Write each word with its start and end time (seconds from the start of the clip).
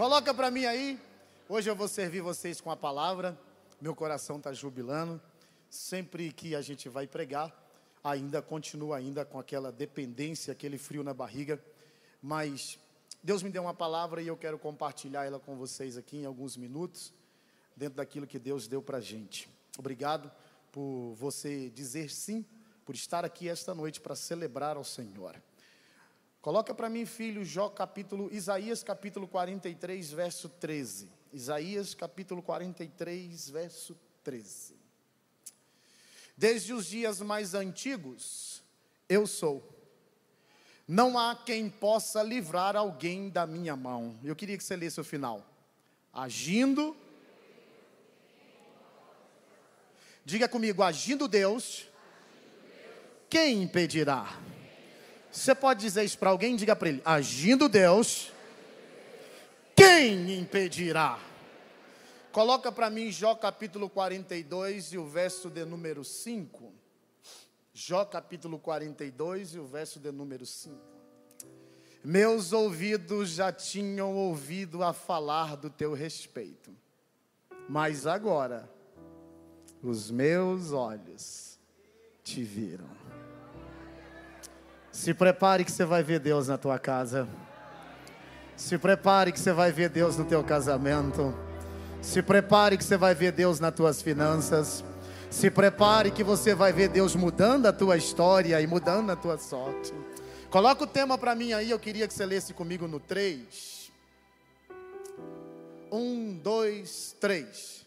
Coloca 0.00 0.32
para 0.32 0.50
mim 0.50 0.64
aí. 0.64 0.98
Hoje 1.46 1.68
eu 1.68 1.76
vou 1.76 1.86
servir 1.86 2.22
vocês 2.22 2.58
com 2.58 2.70
a 2.70 2.76
palavra. 2.76 3.38
Meu 3.78 3.94
coração 3.94 4.38
está 4.38 4.50
jubilando. 4.50 5.20
Sempre 5.68 6.32
que 6.32 6.54
a 6.54 6.62
gente 6.62 6.88
vai 6.88 7.06
pregar, 7.06 7.52
ainda 8.02 8.40
continua 8.40 8.96
ainda 8.96 9.26
com 9.26 9.38
aquela 9.38 9.70
dependência, 9.70 10.52
aquele 10.52 10.78
frio 10.78 11.04
na 11.04 11.12
barriga. 11.12 11.62
Mas 12.22 12.78
Deus 13.22 13.42
me 13.42 13.50
deu 13.50 13.60
uma 13.60 13.74
palavra 13.74 14.22
e 14.22 14.26
eu 14.26 14.38
quero 14.38 14.58
compartilhar 14.58 15.26
ela 15.26 15.38
com 15.38 15.54
vocês 15.54 15.98
aqui 15.98 16.16
em 16.16 16.24
alguns 16.24 16.56
minutos, 16.56 17.12
dentro 17.76 17.96
daquilo 17.96 18.26
que 18.26 18.38
Deus 18.38 18.66
deu 18.66 18.80
para 18.80 18.96
a 18.96 19.02
gente. 19.02 19.50
Obrigado 19.78 20.32
por 20.72 21.12
você 21.12 21.68
dizer 21.68 22.08
sim, 22.08 22.42
por 22.86 22.94
estar 22.94 23.22
aqui 23.22 23.50
esta 23.50 23.74
noite 23.74 24.00
para 24.00 24.16
celebrar 24.16 24.78
ao 24.78 24.84
Senhor. 24.84 25.36
Coloca 26.40 26.74
para 26.74 26.88
mim, 26.88 27.04
filho, 27.04 27.44
Jó 27.44 27.68
capítulo, 27.68 28.32
Isaías 28.32 28.82
capítulo 28.82 29.28
43, 29.28 30.10
verso 30.10 30.48
13. 30.48 31.10
Isaías 31.32 31.94
capítulo 31.94 32.42
43, 32.42 33.50
verso 33.50 33.96
13. 34.24 34.74
Desde 36.34 36.72
os 36.72 36.86
dias 36.86 37.20
mais 37.20 37.52
antigos, 37.52 38.62
eu 39.06 39.26
sou. 39.26 39.62
Não 40.88 41.18
há 41.18 41.36
quem 41.36 41.68
possa 41.68 42.22
livrar 42.22 42.74
alguém 42.74 43.28
da 43.28 43.46
minha 43.46 43.76
mão. 43.76 44.18
Eu 44.24 44.34
queria 44.34 44.56
que 44.56 44.64
você 44.64 44.74
lesse 44.74 44.98
o 44.98 45.04
final. 45.04 45.46
Agindo. 46.10 46.96
Diga 50.24 50.48
comigo, 50.48 50.82
agindo 50.82 51.28
Deus, 51.28 51.86
quem 53.28 53.62
impedirá? 53.62 54.40
Você 55.32 55.54
pode 55.54 55.80
dizer 55.80 56.04
isso 56.04 56.18
para 56.18 56.30
alguém? 56.30 56.56
Diga 56.56 56.74
para 56.74 56.88
ele: 56.88 57.02
agindo 57.04 57.68
Deus, 57.68 58.32
quem 59.76 60.38
impedirá? 60.38 61.18
Coloca 62.32 62.70
para 62.70 62.90
mim 62.90 63.10
Jó 63.10 63.34
capítulo 63.34 63.88
42 63.88 64.92
e 64.92 64.98
o 64.98 65.06
verso 65.06 65.50
de 65.50 65.64
número 65.64 66.04
5. 66.04 66.72
Jó 67.72 68.04
capítulo 68.04 68.58
42 68.58 69.54
e 69.54 69.58
o 69.58 69.66
verso 69.66 69.98
de 69.98 70.12
número 70.12 70.44
5. 70.44 70.76
Meus 72.04 72.52
ouvidos 72.52 73.30
já 73.30 73.52
tinham 73.52 74.14
ouvido 74.16 74.82
a 74.82 74.92
falar 74.92 75.56
do 75.56 75.68
teu 75.68 75.92
respeito, 75.92 76.74
mas 77.68 78.06
agora 78.06 78.70
os 79.82 80.10
meus 80.10 80.72
olhos 80.72 81.58
te 82.22 82.42
viram. 82.42 82.99
Se 85.00 85.14
prepare 85.14 85.64
que 85.64 85.72
você 85.72 85.86
vai 85.86 86.02
ver 86.02 86.20
Deus 86.20 86.48
na 86.48 86.58
tua 86.58 86.78
casa. 86.78 87.26
Se 88.54 88.76
prepare 88.76 89.32
que 89.32 89.40
você 89.40 89.50
vai 89.50 89.72
ver 89.72 89.88
Deus 89.88 90.18
no 90.18 90.26
teu 90.26 90.44
casamento. 90.44 91.34
Se 92.02 92.20
prepare 92.20 92.76
que 92.76 92.84
você 92.84 92.98
vai 92.98 93.14
ver 93.14 93.32
Deus 93.32 93.58
nas 93.58 93.74
tuas 93.74 94.02
finanças. 94.02 94.84
Se 95.30 95.50
prepare 95.50 96.10
que 96.10 96.22
você 96.22 96.54
vai 96.54 96.70
ver 96.70 96.90
Deus 96.90 97.16
mudando 97.16 97.64
a 97.64 97.72
tua 97.72 97.96
história 97.96 98.60
e 98.60 98.66
mudando 98.66 99.08
a 99.08 99.16
tua 99.16 99.38
sorte. 99.38 99.90
Coloca 100.50 100.84
o 100.84 100.86
tema 100.86 101.16
para 101.16 101.34
mim 101.34 101.54
aí, 101.54 101.70
eu 101.70 101.78
queria 101.78 102.06
que 102.06 102.12
você 102.12 102.26
lesse 102.26 102.52
comigo 102.52 102.86
no 102.86 103.00
3. 103.00 103.90
Um, 105.90 106.38
dois, 106.44 107.16
três. 107.18 107.86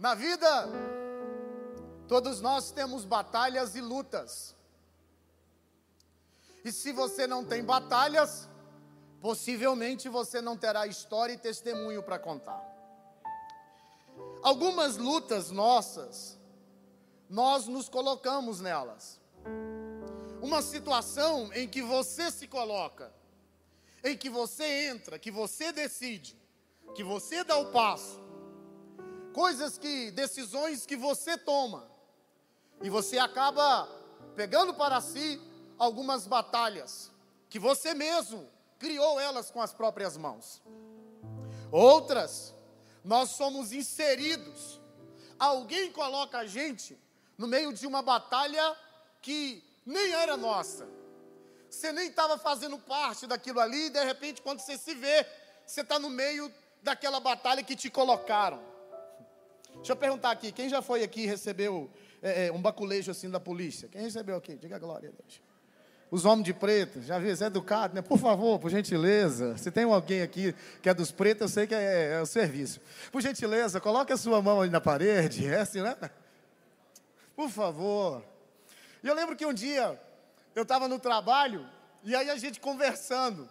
Na 0.00 0.14
vida, 0.14 0.66
todos 2.08 2.40
nós 2.40 2.70
temos 2.70 3.04
batalhas 3.04 3.76
e 3.76 3.82
lutas. 3.82 4.56
E 6.64 6.72
se 6.72 6.90
você 6.90 7.26
não 7.26 7.44
tem 7.44 7.62
batalhas, 7.62 8.48
possivelmente 9.20 10.08
você 10.08 10.40
não 10.40 10.56
terá 10.56 10.86
história 10.86 11.34
e 11.34 11.36
testemunho 11.36 12.02
para 12.02 12.18
contar. 12.18 12.66
Algumas 14.42 14.96
lutas 14.96 15.50
nossas, 15.50 16.38
nós 17.28 17.66
nos 17.66 17.86
colocamos 17.86 18.58
nelas. 18.58 19.20
Uma 20.40 20.62
situação 20.62 21.52
em 21.52 21.68
que 21.68 21.82
você 21.82 22.30
se 22.30 22.48
coloca, 22.48 23.12
em 24.02 24.16
que 24.16 24.30
você 24.30 24.86
entra, 24.86 25.18
que 25.18 25.30
você 25.30 25.72
decide, 25.72 26.40
que 26.94 27.04
você 27.04 27.44
dá 27.44 27.58
o 27.58 27.70
passo, 27.70 28.29
coisas 29.32 29.78
que, 29.78 30.10
decisões 30.10 30.86
que 30.86 30.96
você 30.96 31.36
toma, 31.36 31.88
e 32.82 32.88
você 32.88 33.18
acaba 33.18 33.88
pegando 34.34 34.74
para 34.74 35.00
si 35.00 35.40
algumas 35.78 36.26
batalhas, 36.26 37.10
que 37.48 37.58
você 37.58 37.94
mesmo 37.94 38.48
criou 38.78 39.20
elas 39.20 39.50
com 39.50 39.60
as 39.60 39.72
próprias 39.72 40.16
mãos. 40.16 40.62
Outras, 41.70 42.54
nós 43.04 43.30
somos 43.30 43.72
inseridos, 43.72 44.80
alguém 45.38 45.92
coloca 45.92 46.38
a 46.38 46.46
gente 46.46 46.98
no 47.36 47.46
meio 47.46 47.72
de 47.72 47.86
uma 47.86 48.02
batalha 48.02 48.76
que 49.22 49.62
nem 49.84 50.12
era 50.12 50.36
nossa. 50.36 50.88
Você 51.68 51.92
nem 51.92 52.08
estava 52.08 52.36
fazendo 52.36 52.78
parte 52.78 53.26
daquilo 53.26 53.60
ali, 53.60 53.86
e 53.86 53.90
de 53.90 54.04
repente, 54.04 54.42
quando 54.42 54.60
você 54.60 54.76
se 54.76 54.94
vê, 54.94 55.26
você 55.64 55.82
está 55.82 55.98
no 55.98 56.10
meio 56.10 56.52
daquela 56.82 57.20
batalha 57.20 57.62
que 57.62 57.76
te 57.76 57.88
colocaram. 57.88 58.60
Deixa 59.80 59.92
eu 59.92 59.96
perguntar 59.96 60.30
aqui, 60.30 60.52
quem 60.52 60.68
já 60.68 60.82
foi 60.82 61.02
aqui 61.02 61.22
e 61.22 61.26
recebeu 61.26 61.90
é, 62.22 62.46
é, 62.46 62.52
um 62.52 62.60
baculejo 62.60 63.10
assim 63.10 63.30
da 63.30 63.40
polícia? 63.40 63.88
Quem 63.88 64.02
recebeu 64.02 64.36
aqui? 64.36 64.54
Diga 64.54 64.78
glória 64.78 65.08
a 65.08 65.12
Deus. 65.12 65.40
Os 66.10 66.26
homens 66.26 66.44
de 66.44 66.52
preto, 66.52 67.00
já 67.00 67.18
viu, 67.18 67.30
é 67.30 67.46
educado, 67.46 67.94
né? 67.94 68.02
Por 68.02 68.18
favor, 68.18 68.58
por 68.58 68.70
gentileza, 68.70 69.56
se 69.56 69.70
tem 69.70 69.84
alguém 69.84 70.20
aqui 70.20 70.54
que 70.82 70.88
é 70.88 70.92
dos 70.92 71.10
pretos, 71.10 71.42
eu 71.42 71.48
sei 71.48 71.66
que 71.66 71.74
é, 71.74 72.18
é 72.18 72.20
o 72.20 72.26
serviço. 72.26 72.80
Por 73.10 73.22
gentileza, 73.22 73.80
coloque 73.80 74.12
a 74.12 74.16
sua 74.18 74.42
mão 74.42 74.60
ali 74.60 74.70
na 74.70 74.80
parede, 74.80 75.46
é 75.46 75.60
assim, 75.60 75.80
né? 75.80 75.96
Por 77.34 77.48
favor. 77.48 78.22
E 79.02 79.08
eu 79.08 79.14
lembro 79.14 79.34
que 79.34 79.46
um 79.46 79.54
dia 79.54 79.98
eu 80.54 80.62
estava 80.62 80.88
no 80.88 80.98
trabalho 80.98 81.66
e 82.04 82.14
aí 82.14 82.28
a 82.28 82.36
gente 82.36 82.60
conversando. 82.60 83.48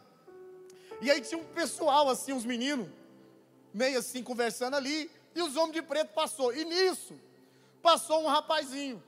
E 1.01 1.09
aí 1.09 1.21
tinha 1.21 1.39
um 1.39 1.45
pessoal 1.45 2.07
assim, 2.07 2.33
uns 2.33 2.45
meninos, 2.45 2.87
meio 3.73 3.97
assim 3.97 4.21
conversando 4.21 4.75
ali. 4.75 5.09
E 5.35 5.41
os 5.41 5.55
homens 5.55 5.73
de 5.73 5.81
preto 5.81 6.13
passou. 6.13 6.53
E 6.53 6.65
nisso, 6.65 7.19
passou 7.81 8.23
um 8.23 8.27
rapazinho. 8.27 9.03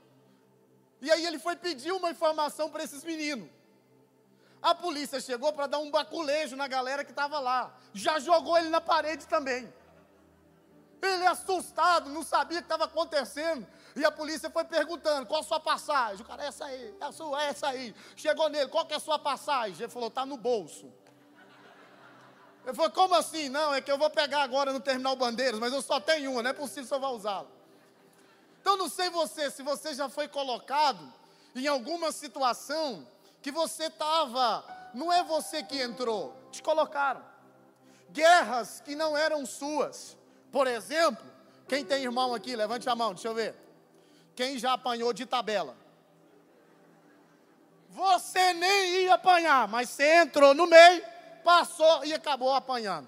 E 1.02 1.12
aí 1.12 1.26
ele 1.26 1.40
foi 1.40 1.56
pedir 1.56 1.92
uma 1.92 2.12
informação 2.12 2.70
para 2.70 2.84
esses 2.84 3.04
meninos. 3.04 3.50
A 4.62 4.76
polícia 4.76 5.20
chegou 5.20 5.52
para 5.52 5.66
dar 5.66 5.80
um 5.80 5.90
baculejo 5.90 6.56
na 6.56 6.68
galera 6.68 7.04
que 7.04 7.10
estava 7.12 7.40
lá. 7.40 7.76
Já 7.94 8.20
jogou 8.20 8.58
ele 8.58 8.70
na 8.70 8.80
parede 8.80 9.28
também. 9.28 9.74
Ele 11.02 11.26
assustado, 11.26 12.12
não 12.12 12.22
sabia 12.22 12.60
o 12.60 12.62
que 12.62 12.66
estava 12.66 12.86
acontecendo. 12.86 13.66
E 13.96 14.06
a 14.06 14.12
polícia 14.12 14.52
foi 14.52 14.64
perguntando: 14.64 15.26
qual 15.26 15.42
a 15.42 15.44
sua 15.44 15.60
passagem? 15.60 16.24
O 16.24 16.28
cara, 16.28 16.44
essa 16.44 16.66
aí, 16.66 16.96
é 17.00 17.40
é 17.40 17.46
essa 17.48 17.68
aí. 17.70 17.96
Chegou 18.16 18.50
nele, 18.50 18.70
qual 18.70 18.86
que 18.86 18.94
é 18.94 18.98
a 18.98 19.00
sua 19.00 19.18
passagem? 19.18 19.82
Ele 19.82 19.92
falou: 19.92 20.10
está 20.10 20.28
no 20.28 20.38
bolso. 20.38 20.94
Ele 22.66 22.76
falou, 22.76 22.92
como 22.92 23.16
assim? 23.16 23.50
Não, 23.50 23.74
é 23.74 23.82
que 23.82 23.92
eu 23.92 23.98
vou 23.98 24.10
pegar 24.10 24.44
agora 24.44 24.72
no 24.72 24.80
terminal 24.80 25.16
Bandeiras, 25.16 25.60
mas 25.60 25.74
eu 25.74 25.82
só 25.82 26.00
tenho 26.00 26.32
uma, 26.32 26.44
não 26.44 26.50
é 26.50 26.54
possível 26.54 26.88
que 26.88 26.94
eu 26.94 27.00
vá 27.00 27.10
usá-la. 27.10 27.48
Então 28.62 28.78
não 28.78 28.88
sei 28.88 29.10
você, 29.10 29.50
se 29.50 29.64
você 29.64 29.94
já 29.94 30.08
foi 30.08 30.28
colocado 30.28 31.12
em 31.56 31.68
alguma 31.68 32.12
situação 32.12 33.06
que 33.42 33.52
você 33.52 33.86
estava, 33.86 34.64
não 34.94 35.12
é 35.12 35.24
você 35.24 35.64
que 35.64 35.82
entrou, 35.82 36.36
te 36.52 36.62
colocaram. 36.62 37.24
Guerras 38.12 38.82
que 38.86 38.96
não 38.96 39.18
eram 39.18 39.46
suas. 39.46 40.16
Por 40.52 40.68
exemplo, 40.68 41.26
quem 41.68 41.84
tem 41.84 42.04
irmão 42.04 42.36
aqui, 42.36 42.56
levante 42.56 42.88
a 42.88 42.96
mão, 42.96 43.14
deixa 43.14 43.28
eu 43.28 43.34
ver. 43.34 43.56
Quem 44.36 44.60
já 44.60 44.74
apanhou 44.74 45.12
de 45.12 45.26
tabela? 45.26 45.76
Você 47.90 48.54
nem 48.54 49.04
ia 49.04 49.16
apanhar, 49.16 49.68
mas 49.68 49.90
você 49.90 50.22
entrou 50.22 50.54
no 50.54 50.68
meio 50.68 51.04
passou 51.44 52.06
e 52.06 52.14
acabou 52.14 52.54
apanhando. 52.54 53.08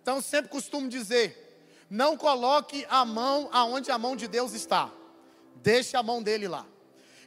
Então 0.00 0.20
sempre 0.20 0.50
costumo 0.50 0.88
dizer: 0.88 1.86
não 1.88 2.16
coloque 2.16 2.86
a 2.88 3.04
mão 3.04 3.48
aonde 3.52 3.90
a 3.90 3.98
mão 3.98 4.16
de 4.16 4.26
Deus 4.26 4.52
está. 4.52 4.90
Deixe 5.56 5.96
a 5.96 6.02
mão 6.02 6.22
dele 6.22 6.48
lá. 6.48 6.66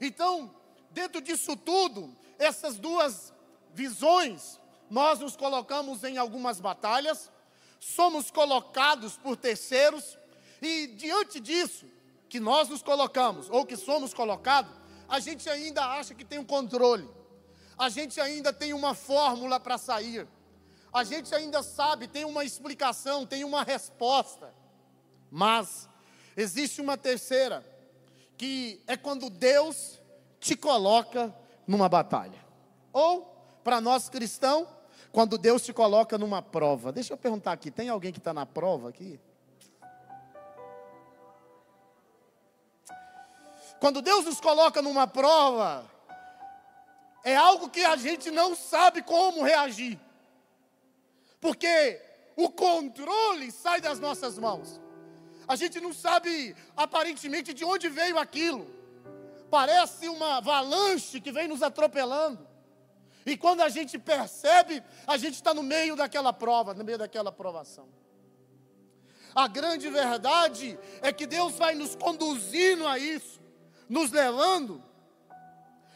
Então, 0.02 0.54
dentro 0.92 1.22
disso 1.22 1.56
tudo, 1.56 2.16
essas 2.38 2.78
duas 2.78 3.34
visões, 3.74 4.60
nós 4.90 5.20
nos 5.20 5.36
colocamos 5.36 6.04
em 6.04 6.18
algumas 6.18 6.60
batalhas, 6.60 7.32
somos 7.80 8.32
colocados 8.32 9.18
por 9.18 9.38
terceiros, 9.38 10.18
e 10.62 10.88
diante 10.88 11.40
disso, 11.40 11.86
que 12.28 12.40
nós 12.40 12.68
nos 12.70 12.82
colocamos, 12.82 13.50
ou 13.50 13.66
que 13.66 13.78
somos 13.78 14.14
colocados, 14.14 14.72
a 15.08 15.20
gente 15.20 15.50
ainda 15.50 15.86
acha 15.86 16.14
que 16.14 16.26
tem 16.26 16.40
um 16.40 16.46
controle 16.46 17.08
a 17.78 17.90
gente 17.90 18.20
ainda 18.20 18.54
tem 18.54 18.74
uma 18.74 18.94
fórmula 18.94 19.60
para 19.60 19.78
sair, 19.78 20.28
a 20.94 21.04
gente 21.04 21.34
ainda 21.36 21.62
sabe, 21.62 22.08
tem 22.08 22.24
uma 22.24 22.46
explicação, 22.46 23.26
tem 23.26 23.44
uma 23.44 23.64
resposta. 23.64 24.54
Mas 25.30 25.90
existe 26.38 26.80
uma 26.80 26.98
terceira, 26.98 27.66
que 28.38 28.82
é 28.88 28.96
quando 28.96 29.30
Deus 29.30 30.00
te 30.40 30.56
coloca 30.56 31.36
numa 31.68 31.90
batalha. 31.90 32.40
Ou, 32.94 33.24
para 33.64 33.82
nós 33.82 34.08
cristãos, 34.08 34.68
quando 35.12 35.38
Deus 35.38 35.64
te 35.64 35.74
coloca 35.74 36.18
numa 36.18 36.42
prova. 36.42 36.92
Deixa 36.92 37.14
eu 37.14 37.18
perguntar 37.18 37.54
aqui: 37.54 37.72
tem 37.72 37.90
alguém 37.90 38.12
que 38.12 38.20
está 38.20 38.34
na 38.34 38.46
prova 38.46 38.90
aqui? 38.90 39.20
Quando 43.80 44.02
Deus 44.02 44.26
nos 44.26 44.40
coloca 44.40 44.82
numa 44.82 45.08
prova, 45.08 45.90
é 47.26 47.36
algo 47.36 47.70
que 47.70 47.84
a 47.84 47.96
gente 47.96 48.30
não 48.30 48.56
sabe 48.56 49.02
como 49.02 49.44
reagir, 49.44 50.00
porque 51.42 52.00
o 52.36 52.50
controle 52.52 53.52
sai 53.52 53.82
das 53.82 54.00
nossas 54.00 54.38
mãos. 54.38 54.80
A 55.48 55.56
gente 55.56 55.82
não 55.82 55.92
sabe 55.92 56.56
aparentemente 56.78 57.52
de 57.52 57.66
onde 57.66 57.90
veio 57.90 58.20
aquilo. 58.20 58.68
Parece 59.50 60.08
uma 60.08 60.38
avalanche 60.38 61.20
que 61.20 61.32
vem 61.32 61.48
nos 61.48 61.64
atropelando. 61.64 62.48
E 63.26 63.36
quando 63.36 63.62
a 63.62 63.70
gente 63.70 63.98
percebe, 63.98 64.84
a 65.08 65.18
gente 65.18 65.34
está 65.34 65.52
no 65.52 65.64
meio 65.64 65.96
daquela 65.96 66.32
prova, 66.32 66.76
no 66.76 66.84
meio 66.84 66.98
daquela 66.98 67.32
provação. 67.32 67.88
A 69.34 69.48
grande 69.48 69.90
verdade 69.90 70.78
é 71.02 71.12
que 71.12 71.26
Deus 71.26 71.56
vai 71.56 71.74
nos 71.74 71.96
conduzindo 71.96 72.88
a 72.88 73.00
isso, 73.00 73.42
nos 73.90 74.12
levando. 74.12 74.82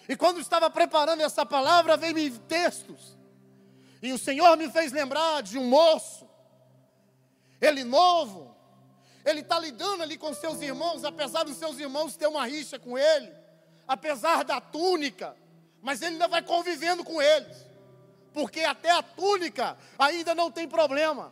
E 0.10 0.18
quando 0.18 0.40
estava 0.40 0.72
preparando 0.72 1.22
essa 1.22 1.46
palavra, 1.46 1.96
veio-me 1.96 2.32
textos. 2.32 3.16
E 4.02 4.12
o 4.12 4.18
Senhor 4.18 4.58
me 4.58 4.68
fez 4.72 4.92
lembrar 4.92 5.44
de 5.44 5.60
um 5.60 5.66
moço, 5.66 6.28
ele 7.62 7.84
novo, 7.84 8.56
ele 9.24 9.42
está 9.42 9.60
lidando 9.60 10.02
ali 10.02 10.18
com 10.18 10.34
seus 10.34 10.62
irmãos, 10.62 11.04
apesar 11.04 11.44
dos 11.44 11.58
seus 11.58 11.78
irmãos 11.78 12.16
ter 12.16 12.26
uma 12.26 12.44
rixa 12.48 12.80
com 12.80 12.98
ele, 12.98 13.32
apesar 13.88 14.44
da 14.44 14.60
túnica, 14.60 15.38
mas 15.80 16.02
ele 16.02 16.14
ainda 16.14 16.28
vai 16.28 16.42
convivendo 16.42 17.04
com 17.04 17.22
eles, 17.22 17.68
porque 18.34 18.62
até 18.62 18.90
a 18.90 19.04
túnica 19.04 19.78
ainda 20.00 20.34
não 20.34 20.50
tem 20.50 20.68
problema, 20.68 21.32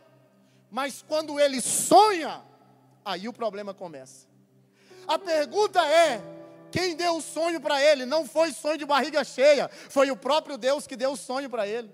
mas 0.70 1.02
quando 1.02 1.40
ele 1.40 1.60
sonha, 1.60 2.44
aí 3.04 3.26
o 3.26 3.32
problema 3.32 3.74
começa. 3.74 4.28
A 5.06 5.18
pergunta 5.18 5.84
é: 5.84 6.37
quem 6.78 6.94
deu 6.94 7.16
o 7.16 7.20
sonho 7.20 7.60
para 7.60 7.82
ele? 7.82 8.06
Não 8.06 8.24
foi 8.24 8.52
sonho 8.52 8.78
de 8.78 8.86
barriga 8.86 9.24
cheia, 9.24 9.68
foi 9.90 10.12
o 10.12 10.16
próprio 10.16 10.56
Deus 10.56 10.86
que 10.86 10.94
deu 10.94 11.10
o 11.10 11.16
sonho 11.16 11.50
para 11.50 11.66
ele. 11.66 11.90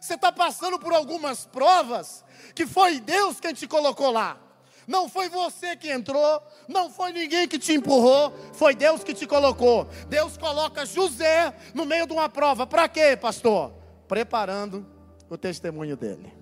Você 0.00 0.14
está 0.14 0.32
passando 0.32 0.76
por 0.76 0.92
algumas 0.92 1.46
provas 1.46 2.24
que 2.52 2.66
foi 2.66 2.98
Deus 2.98 3.38
quem 3.38 3.54
te 3.54 3.68
colocou 3.68 4.10
lá. 4.10 4.40
Não 4.88 5.08
foi 5.08 5.28
você 5.28 5.76
que 5.76 5.88
entrou, 5.88 6.42
não 6.66 6.90
foi 6.90 7.12
ninguém 7.12 7.46
que 7.46 7.60
te 7.60 7.74
empurrou, 7.74 8.32
foi 8.52 8.74
Deus 8.74 9.04
que 9.04 9.14
te 9.14 9.24
colocou. 9.24 9.86
Deus 10.08 10.36
coloca 10.36 10.84
José 10.84 11.54
no 11.72 11.86
meio 11.86 12.04
de 12.04 12.12
uma 12.12 12.28
prova. 12.28 12.66
Para 12.66 12.88
quê, 12.88 13.16
pastor? 13.16 13.72
Preparando 14.08 14.84
o 15.30 15.38
testemunho 15.38 15.96
dele. 15.96 16.32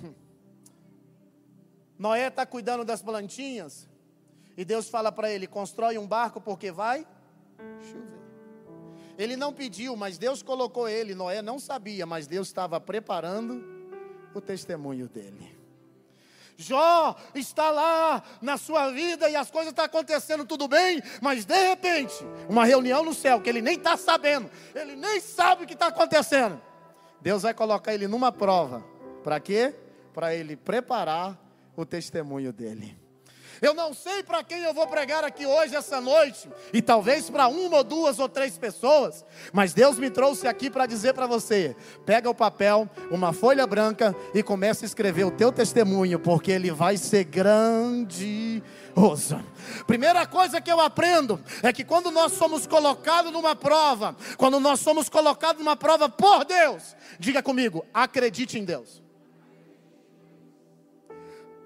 Hum. 0.00 0.14
Noé 1.98 2.28
está 2.28 2.46
cuidando 2.46 2.84
das 2.84 3.02
plantinhas 3.02 3.89
e 4.60 4.64
Deus 4.64 4.90
fala 4.90 5.10
para 5.10 5.30
ele: 5.30 5.46
constrói 5.46 5.96
um 5.96 6.06
barco 6.06 6.38
porque 6.38 6.70
vai 6.70 7.06
chover. 7.80 8.20
Ele 9.16 9.34
não 9.34 9.54
pediu, 9.54 9.96
mas 9.96 10.18
Deus 10.18 10.42
colocou 10.42 10.86
ele. 10.86 11.14
Noé 11.14 11.40
não 11.40 11.58
sabia, 11.58 12.04
mas 12.04 12.26
Deus 12.26 12.48
estava 12.48 12.78
preparando 12.78 13.64
o 14.34 14.40
testemunho 14.40 15.08
dele. 15.08 15.58
Jó 16.58 17.16
está 17.34 17.70
lá 17.70 18.22
na 18.42 18.58
sua 18.58 18.90
vida 18.90 19.30
e 19.30 19.34
as 19.34 19.50
coisas 19.50 19.70
estão 19.70 19.86
acontecendo 19.86 20.44
tudo 20.44 20.68
bem, 20.68 21.02
mas 21.22 21.46
de 21.46 21.68
repente, 21.68 22.22
uma 22.46 22.66
reunião 22.66 23.02
no 23.02 23.14
céu 23.14 23.40
que 23.40 23.48
ele 23.48 23.62
nem 23.62 23.78
está 23.78 23.96
sabendo, 23.96 24.50
ele 24.74 24.94
nem 24.94 25.20
sabe 25.20 25.64
o 25.64 25.66
que 25.66 25.72
está 25.72 25.86
acontecendo. 25.86 26.60
Deus 27.22 27.44
vai 27.44 27.54
colocar 27.54 27.94
ele 27.94 28.06
numa 28.06 28.30
prova. 28.30 28.84
Para 29.24 29.40
quê? 29.40 29.74
Para 30.12 30.34
ele 30.34 30.54
preparar 30.54 31.40
o 31.74 31.86
testemunho 31.86 32.52
dele. 32.52 33.00
Eu 33.62 33.74
não 33.74 33.92
sei 33.92 34.22
para 34.22 34.42
quem 34.42 34.62
eu 34.62 34.72
vou 34.72 34.86
pregar 34.86 35.24
aqui 35.24 35.44
hoje, 35.44 35.76
essa 35.76 36.00
noite, 36.00 36.48
e 36.72 36.80
talvez 36.80 37.28
para 37.28 37.48
uma 37.48 37.78
ou 37.78 37.84
duas 37.84 38.18
ou 38.18 38.28
três 38.28 38.56
pessoas, 38.56 39.24
mas 39.52 39.74
Deus 39.74 39.98
me 39.98 40.10
trouxe 40.10 40.48
aqui 40.48 40.70
para 40.70 40.86
dizer 40.86 41.12
para 41.12 41.26
você: 41.26 41.76
pega 42.06 42.30
o 42.30 42.34
papel, 42.34 42.88
uma 43.10 43.32
folha 43.32 43.66
branca 43.66 44.16
e 44.34 44.42
comece 44.42 44.84
a 44.84 44.86
escrever 44.86 45.24
o 45.24 45.30
teu 45.30 45.52
testemunho, 45.52 46.18
porque 46.18 46.50
ele 46.50 46.70
vai 46.70 46.96
ser 46.96 47.24
grande. 47.24 48.62
Primeira 49.86 50.26
coisa 50.26 50.60
que 50.60 50.70
eu 50.70 50.80
aprendo 50.80 51.40
é 51.62 51.72
que 51.72 51.84
quando 51.84 52.10
nós 52.10 52.32
somos 52.32 52.66
colocados 52.66 53.32
numa 53.32 53.54
prova, 53.54 54.16
quando 54.36 54.58
nós 54.58 54.80
somos 54.80 55.08
colocados 55.08 55.62
numa 55.62 55.76
prova 55.76 56.08
por 56.08 56.44
Deus, 56.44 56.96
diga 57.18 57.42
comigo, 57.42 57.84
acredite 57.94 58.58
em 58.58 58.64
Deus. 58.64 59.02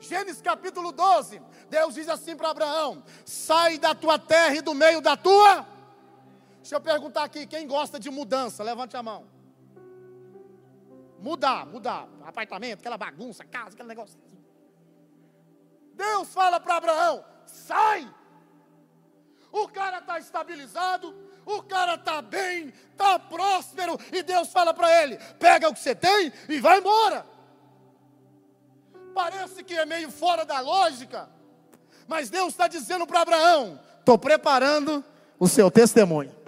Gênesis 0.04 0.42
capítulo 0.42 0.92
12, 0.92 1.40
Deus 1.68 1.94
diz 1.94 2.08
assim 2.08 2.36
para 2.36 2.50
Abraão: 2.50 3.02
sai 3.24 3.78
da 3.78 3.94
tua 3.94 4.18
terra 4.18 4.56
e 4.56 4.60
do 4.60 4.74
meio 4.74 5.00
da 5.00 5.16
tua. 5.16 5.66
Deixa 6.58 6.76
eu 6.76 6.80
perguntar 6.80 7.24
aqui: 7.24 7.46
quem 7.46 7.66
gosta 7.66 7.98
de 7.98 8.10
mudança? 8.10 8.62
Levante 8.62 8.96
a 8.96 9.02
mão. 9.02 9.26
Mudar, 11.20 11.66
mudar. 11.66 12.06
Apartamento, 12.24 12.80
aquela 12.80 12.98
bagunça, 12.98 13.44
casa, 13.44 13.70
aquele 13.70 13.88
negócio. 13.88 14.18
Deus 15.94 16.28
fala 16.32 16.60
para 16.60 16.76
Abraão: 16.76 17.24
sai. 17.46 18.12
O 19.50 19.68
cara 19.68 19.98
está 19.98 20.18
estabilizado, 20.18 21.14
o 21.46 21.62
cara 21.62 21.94
está 21.94 22.20
bem, 22.20 22.74
está 22.90 23.18
próspero, 23.18 23.96
e 24.12 24.22
Deus 24.22 24.48
fala 24.52 24.74
para 24.74 25.02
ele: 25.02 25.16
pega 25.38 25.68
o 25.68 25.72
que 25.72 25.80
você 25.80 25.94
tem 25.94 26.32
e 26.48 26.60
vai 26.60 26.78
embora. 26.78 27.33
Parece 29.14 29.62
que 29.62 29.74
é 29.74 29.86
meio 29.86 30.10
fora 30.10 30.44
da 30.44 30.60
lógica, 30.60 31.28
mas 32.08 32.28
Deus 32.28 32.48
está 32.48 32.66
dizendo 32.66 33.06
para 33.06 33.20
Abraão: 33.20 33.78
estou 34.00 34.18
preparando 34.18 35.04
o 35.38 35.46
seu 35.46 35.70
testemunho. 35.70 36.43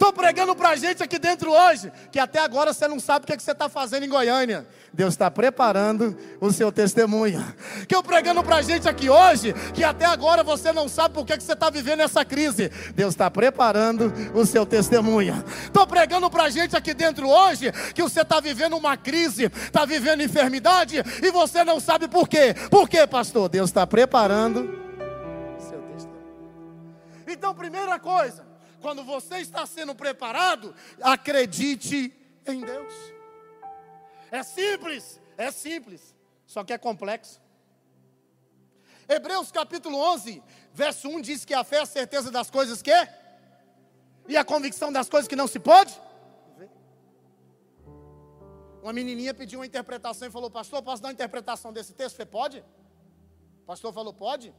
Estou 0.00 0.14
pregando 0.14 0.56
para 0.56 0.70
a 0.70 0.76
gente 0.76 1.02
aqui 1.02 1.18
dentro 1.18 1.52
hoje, 1.52 1.92
que 2.10 2.18
até 2.18 2.38
agora 2.38 2.72
você 2.72 2.88
não 2.88 2.98
sabe 2.98 3.24
o 3.24 3.26
que, 3.26 3.34
é 3.34 3.36
que 3.36 3.42
você 3.42 3.52
está 3.52 3.68
fazendo 3.68 4.06
em 4.06 4.08
Goiânia. 4.08 4.66
Deus 4.94 5.12
está 5.12 5.30
preparando 5.30 6.16
o 6.40 6.50
seu 6.50 6.72
testemunho. 6.72 7.44
Que 7.86 7.94
eu 7.94 8.02
pregando 8.02 8.42
para 8.42 8.56
a 8.56 8.62
gente 8.62 8.88
aqui 8.88 9.10
hoje, 9.10 9.52
que 9.74 9.84
até 9.84 10.06
agora 10.06 10.42
você 10.42 10.72
não 10.72 10.88
sabe 10.88 11.12
por 11.12 11.26
que, 11.26 11.34
é 11.34 11.36
que 11.36 11.42
você 11.42 11.52
está 11.52 11.68
vivendo 11.68 12.00
essa 12.00 12.24
crise. 12.24 12.70
Deus 12.94 13.12
está 13.12 13.30
preparando 13.30 14.10
o 14.32 14.46
seu 14.46 14.64
testemunho. 14.64 15.44
Estou 15.64 15.86
pregando 15.86 16.30
para 16.30 16.44
a 16.44 16.50
gente 16.50 16.74
aqui 16.74 16.94
dentro 16.94 17.28
hoje, 17.28 17.70
que 17.94 18.02
você 18.02 18.22
está 18.22 18.40
vivendo 18.40 18.78
uma 18.78 18.96
crise, 18.96 19.52
está 19.54 19.84
vivendo 19.84 20.22
enfermidade, 20.22 20.96
e 21.22 21.30
você 21.30 21.62
não 21.62 21.78
sabe 21.78 22.08
por 22.08 22.26
quê. 22.26 22.54
Por 22.70 22.88
quê, 22.88 23.06
pastor? 23.06 23.50
Deus 23.50 23.68
está 23.68 23.86
preparando 23.86 24.60
o 25.58 25.60
seu 25.60 25.78
testemunho. 25.82 27.22
Então, 27.28 27.54
primeira 27.54 27.98
coisa, 27.98 28.49
quando 28.80 29.04
você 29.04 29.38
está 29.38 29.66
sendo 29.66 29.94
preparado, 29.94 30.74
acredite 31.00 32.12
em 32.46 32.60
Deus. 32.60 32.92
É 34.30 34.42
simples, 34.42 35.20
é 35.36 35.50
simples, 35.50 36.14
só 36.46 36.64
que 36.64 36.72
é 36.72 36.78
complexo. 36.78 37.40
Hebreus 39.08 39.50
capítulo 39.50 39.98
11, 39.98 40.42
verso 40.72 41.08
1 41.08 41.20
diz 41.20 41.44
que 41.44 41.52
a 41.52 41.64
fé 41.64 41.76
é 41.76 41.80
a 41.80 41.86
certeza 41.86 42.30
das 42.30 42.48
coisas 42.48 42.80
que 42.80 42.92
e 44.28 44.36
a 44.36 44.44
convicção 44.44 44.92
das 44.92 45.08
coisas 45.08 45.26
que 45.26 45.34
não 45.34 45.48
se 45.48 45.58
pode. 45.58 46.00
Uma 48.82 48.92
menininha 48.92 49.34
pediu 49.34 49.58
uma 49.58 49.66
interpretação 49.66 50.28
e 50.28 50.30
falou: 50.30 50.50
Pastor, 50.50 50.82
posso 50.82 51.02
dar 51.02 51.08
uma 51.08 51.12
interpretação 51.12 51.72
desse 51.72 51.92
texto? 51.92 52.16
Você 52.16 52.24
pode? 52.24 52.64
O 53.62 53.66
pastor 53.66 53.92
falou: 53.92 54.14
Pode. 54.14 54.54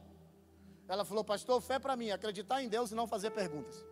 Ela 0.86 1.04
falou: 1.04 1.24
Pastor, 1.24 1.60
fé 1.60 1.78
para 1.78 1.96
mim, 1.96 2.10
acreditar 2.10 2.62
em 2.62 2.68
Deus 2.68 2.92
e 2.92 2.94
não 2.94 3.06
fazer 3.06 3.30
perguntas. 3.30 3.82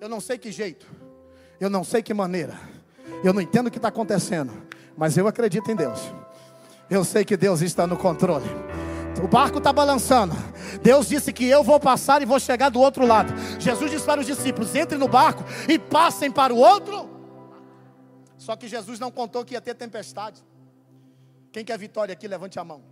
Eu 0.00 0.08
não 0.08 0.20
sei 0.20 0.38
que 0.38 0.52
jeito, 0.52 0.86
eu 1.58 1.70
não 1.70 1.82
sei 1.82 2.02
que 2.02 2.12
maneira, 2.12 2.58
eu 3.24 3.32
não 3.32 3.40
entendo 3.40 3.68
o 3.68 3.70
que 3.70 3.78
está 3.78 3.88
acontecendo, 3.88 4.52
mas 4.96 5.16
eu 5.16 5.26
acredito 5.26 5.70
em 5.70 5.76
Deus. 5.76 6.00
Eu 6.88 7.04
sei 7.04 7.24
que 7.24 7.36
Deus 7.36 7.62
está 7.62 7.86
no 7.86 7.96
controle. 7.96 8.46
O 9.22 9.26
barco 9.26 9.58
está 9.58 9.72
balançando. 9.72 10.34
Deus 10.82 11.08
disse 11.08 11.32
que 11.32 11.46
eu 11.46 11.64
vou 11.64 11.80
passar 11.80 12.22
e 12.22 12.26
vou 12.26 12.38
chegar 12.38 12.68
do 12.68 12.80
outro 12.80 13.06
lado. 13.06 13.32
Jesus 13.58 13.90
disse 13.90 14.04
para 14.04 14.20
os 14.20 14.26
discípulos: 14.26 14.74
entrem 14.74 14.98
no 14.98 15.08
barco 15.08 15.42
e 15.68 15.78
passem 15.78 16.30
para 16.30 16.52
o 16.52 16.58
outro. 16.58 17.10
Só 18.36 18.54
que 18.54 18.68
Jesus 18.68 18.98
não 18.98 19.10
contou 19.10 19.44
que 19.44 19.54
ia 19.54 19.60
ter 19.60 19.74
tempestade. 19.74 20.44
Quem 21.50 21.64
quer 21.64 21.78
vitória 21.78 22.12
aqui, 22.12 22.28
levante 22.28 22.58
a 22.58 22.64
mão. 22.64 22.82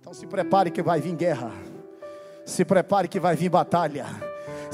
Então 0.00 0.14
se 0.14 0.26
prepare 0.26 0.70
que 0.70 0.82
vai 0.82 1.00
vir 1.00 1.16
guerra. 1.16 1.50
Se 2.46 2.64
prepare 2.64 3.08
que 3.08 3.18
vai 3.18 3.34
vir 3.34 3.48
batalha. 3.48 4.06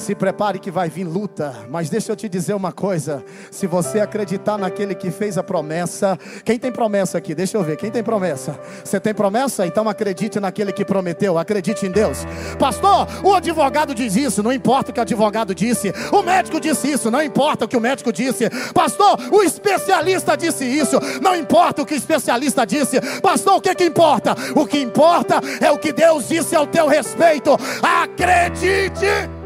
Se 0.01 0.15
prepare 0.15 0.59
que 0.59 0.71
vai 0.71 0.89
vir 0.89 1.05
luta, 1.05 1.55
mas 1.69 1.91
deixa 1.91 2.11
eu 2.11 2.17
te 2.17 2.27
dizer 2.27 2.55
uma 2.55 2.73
coisa: 2.73 3.23
se 3.51 3.67
você 3.67 4.01
acreditar 4.01 4.57
naquele 4.57 4.95
que 4.95 5.11
fez 5.11 5.37
a 5.37 5.43
promessa, 5.43 6.19
quem 6.43 6.59
tem 6.59 6.73
promessa 6.73 7.19
aqui? 7.19 7.35
Deixa 7.35 7.59
eu 7.59 7.63
ver, 7.63 7.77
quem 7.77 7.91
tem 7.91 8.03
promessa? 8.03 8.59
Você 8.83 8.99
tem 8.99 9.13
promessa? 9.13 9.67
Então 9.67 9.87
acredite 9.91 10.41
naquele 10.41 10.73
que 10.73 10.87
prometeu, 10.87 11.37
acredite 11.37 11.85
em 11.85 11.91
Deus. 11.91 12.27
Pastor, 12.59 13.07
o 13.23 13.35
advogado 13.35 13.95
diz 13.95 14.17
isso, 14.17 14.43
não 14.43 14.51
importa 14.51 14.91
o 14.91 14.95
que 14.95 15.01
o 15.01 15.03
advogado 15.03 15.55
disse, 15.55 15.93
o 16.11 16.23
médico 16.23 16.59
disse 16.59 16.91
isso, 16.91 17.11
não 17.11 17.23
importa 17.23 17.67
o 17.67 17.69
que 17.69 17.77
o 17.77 17.81
médico 17.81 18.11
disse, 18.11 18.49
pastor, 18.73 19.21
o 19.31 19.43
especialista 19.43 20.35
disse 20.35 20.65
isso, 20.65 20.99
não 21.21 21.37
importa 21.37 21.83
o 21.83 21.87
que 21.87 21.93
o 21.93 21.97
especialista 21.97 22.65
disse, 22.65 22.99
pastor, 23.21 23.57
o 23.57 23.61
que, 23.61 23.75
que 23.75 23.85
importa? 23.85 24.35
O 24.57 24.67
que 24.67 24.81
importa 24.81 25.43
é 25.61 25.71
o 25.71 25.77
que 25.77 25.93
Deus 25.93 26.27
disse 26.27 26.57
ao 26.57 26.67
teu 26.67 26.89
respeito, 26.89 27.55
acredite. 27.83 29.40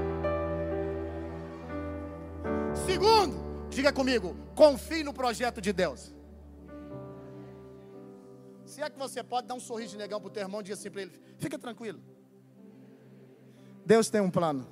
Segundo, 2.94 3.68
diga 3.70 3.92
comigo, 3.92 4.36
confie 4.54 5.02
no 5.02 5.12
projeto 5.12 5.60
de 5.60 5.72
Deus. 5.72 6.14
Se 8.64 8.80
é 8.80 8.88
que 8.88 8.96
você 8.96 9.20
pode 9.20 9.48
dar 9.48 9.54
um 9.54 9.60
sorriso 9.60 9.90
de 9.90 9.98
negão 9.98 10.20
para 10.20 10.28
o 10.28 10.30
teu 10.30 10.44
irmão 10.44 10.60
e 10.60 10.62
dizer 10.62 10.74
assim 10.74 10.90
para 10.92 11.02
ele: 11.02 11.20
fica 11.36 11.58
tranquilo. 11.58 12.00
Deus 13.84 14.08
tem 14.08 14.20
um 14.20 14.30
plano. 14.30 14.64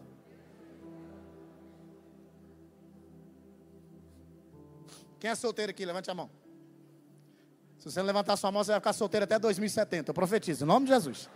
Quem 5.19 5.29
é 5.29 5.35
solteiro 5.35 5.71
aqui? 5.71 5.85
Levante 5.85 6.09
a 6.09 6.15
mão. 6.15 6.31
Se 7.77 7.91
você 7.91 7.99
não 7.99 8.07
levantar 8.07 8.37
sua 8.37 8.53
mão, 8.53 8.63
você 8.63 8.71
vai 8.71 8.79
ficar 8.79 8.93
solteiro 8.93 9.25
até 9.25 9.37
2070. 9.37 10.11
Eu 10.11 10.15
profetizo, 10.15 10.65
em 10.65 10.69
nome 10.69 10.87
de 10.87 10.93
Jesus. 10.93 11.29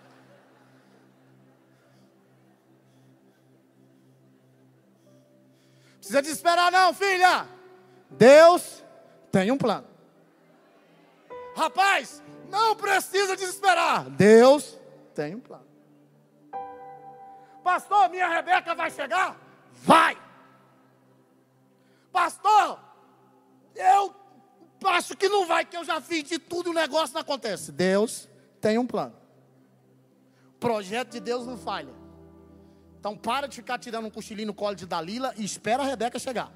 Precisa 6.07 6.23
desesperar, 6.23 6.71
não, 6.71 6.95
filha. 6.95 7.49
Deus 8.09 8.85
tem 9.33 9.51
um 9.51 9.59
plano. 9.59 9.89
Rapaz, 11.57 12.23
não 12.49 12.77
precisa 12.77 13.35
desesperar. 13.35 14.09
Deus 14.11 14.79
tem 15.17 15.35
um 15.35 15.41
plano. 15.41 15.67
Pastor, 17.65 18.09
minha 18.09 18.29
Rebeca 18.29 18.73
vai 18.73 18.89
chegar? 18.89 19.37
Vai. 19.83 20.17
Pastor, 22.13 22.79
eu 23.75 24.15
acho 24.85 25.17
que 25.17 25.29
não 25.29 25.45
vai, 25.45 25.65
que 25.65 25.77
eu 25.77 25.83
já 25.83 26.01
fiz 26.01 26.23
de 26.23 26.39
tudo 26.39 26.69
e 26.69 26.71
o 26.71 26.75
negócio 26.75 27.15
não 27.15 27.23
acontece. 27.23 27.73
Deus 27.73 28.29
tem 28.61 28.79
um 28.79 28.87
plano. 28.87 29.17
O 30.51 30.59
projeto 30.61 31.11
de 31.11 31.19
Deus 31.19 31.45
não 31.45 31.59
falha. 31.59 31.93
Então 33.07 33.17
para 33.17 33.47
de 33.47 33.55
ficar 33.55 33.79
tirando 33.79 34.07
um 34.07 34.11
cochilinho 34.11 34.49
no 34.49 34.53
colo 34.53 34.75
de 34.75 34.85
Dalila 34.85 35.33
e 35.37 35.45
espera 35.45 35.81
a 35.81 35.87
Rebeca 35.87 36.19
chegar. 36.19 36.51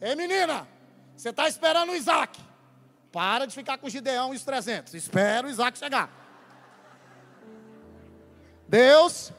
Ei 0.00 0.14
menina, 0.14 0.64
você 1.16 1.30
está 1.30 1.48
esperando 1.48 1.90
o 1.90 1.96
Isaac. 1.96 2.40
Para 3.10 3.46
de 3.48 3.52
ficar 3.52 3.78
com 3.78 3.88
o 3.88 3.90
Gideão 3.90 4.32
e 4.32 4.36
os 4.36 4.44
300. 4.44 4.94
Espera 4.94 5.44
o 5.44 5.50
Isaac 5.50 5.76
chegar. 5.76 6.08
Deus 8.68 9.32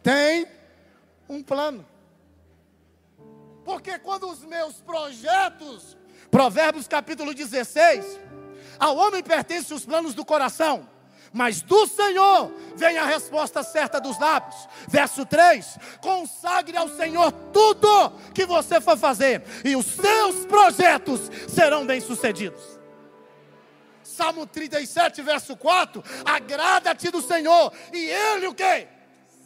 tem 0.00 0.46
um 1.28 1.42
plano. 1.42 1.84
Porque 3.64 3.98
quando 3.98 4.30
os 4.30 4.44
meus 4.44 4.80
projetos, 4.80 5.96
Provérbios 6.30 6.86
capítulo 6.86 7.34
16, 7.34 8.20
ao 8.78 8.96
homem 8.96 9.20
pertencem 9.20 9.76
os 9.76 9.84
planos 9.84 10.14
do 10.14 10.24
coração, 10.24 10.91
mas 11.32 11.62
do 11.62 11.86
Senhor 11.86 12.52
vem 12.76 12.98
a 12.98 13.04
resposta 13.04 13.62
certa 13.62 14.00
dos 14.00 14.18
lábios. 14.18 14.68
Verso 14.88 15.24
3: 15.24 15.78
consagre 16.00 16.76
ao 16.76 16.88
Senhor 16.88 17.32
tudo 17.52 18.10
que 18.34 18.44
você 18.44 18.80
for 18.80 18.96
fazer, 18.96 19.42
e 19.64 19.74
os 19.74 19.86
seus 19.86 20.44
projetos 20.46 21.20
serão 21.48 21.86
bem-sucedidos. 21.86 22.62
Salmo 24.02 24.46
37, 24.46 25.22
verso 25.22 25.56
4: 25.56 26.02
agrada-te 26.24 27.10
do 27.10 27.22
Senhor, 27.22 27.72
e 27.92 27.98
Ele 27.98 28.46
o 28.46 28.54
que? 28.54 28.86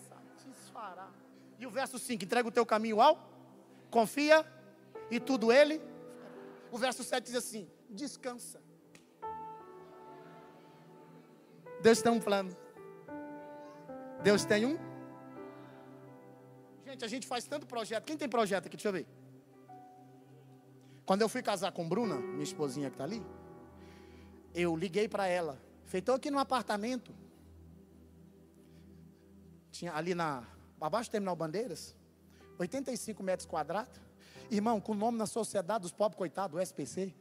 Satisfará. 0.09 1.09
E 1.59 1.67
o 1.67 1.71
verso 1.71 1.99
5: 1.99 2.25
entrega 2.25 2.49
o 2.49 2.53
teu 2.53 2.67
caminho 2.67 3.01
ao, 3.01 3.31
confia, 3.91 4.45
e 5.11 5.21
tudo 5.21 5.53
Ele. 5.53 5.81
O 6.73 6.79
verso 6.79 7.05
7 7.05 7.25
diz 7.25 7.37
assim: 7.37 7.71
descansa. 7.89 8.66
Deus 11.83 12.03
tem 12.03 12.13
um 12.13 12.21
plano. 12.21 12.57
Deus 14.23 14.45
tem 14.45 14.65
um. 14.65 14.77
Gente, 16.85 17.05
a 17.05 17.09
gente 17.09 17.27
faz 17.27 17.45
tanto 17.45 17.67
projeto. 17.67 18.05
Quem 18.05 18.17
tem 18.17 18.29
projeto 18.29 18.67
aqui? 18.67 18.77
Deixa 18.77 18.89
eu 18.89 18.93
ver. 18.93 19.07
Quando 21.05 21.23
eu 21.23 21.29
fui 21.29 21.43
casar 21.43 21.71
com 21.73 21.89
Bruna, 21.89 22.17
minha 22.17 22.43
esposinha 22.43 22.91
que 22.91 22.95
está 22.95 23.05
ali, 23.05 23.23
eu 24.55 24.77
liguei 24.77 25.09
para 25.09 25.27
ela. 25.27 25.61
Feitou 25.85 26.15
aqui 26.15 26.31
no 26.31 26.39
apartamento. 26.39 27.15
Tinha 29.71 29.95
ali 29.95 30.15
na. 30.15 30.45
Abaixo 30.81 31.09
do 31.09 31.13
terminal 31.13 31.37
Bandeiras. 31.37 31.95
85 32.59 33.23
metros 33.23 33.47
quadrados. 33.47 34.01
Irmão, 34.51 34.81
com 34.81 34.93
o 34.93 34.95
nome 34.95 35.19
na 35.19 35.27
Sociedade 35.27 35.83
dos 35.83 35.93
Pobres 35.93 36.17
Coitados, 36.17 36.59
o 36.59 36.61
SPC. 36.61 37.15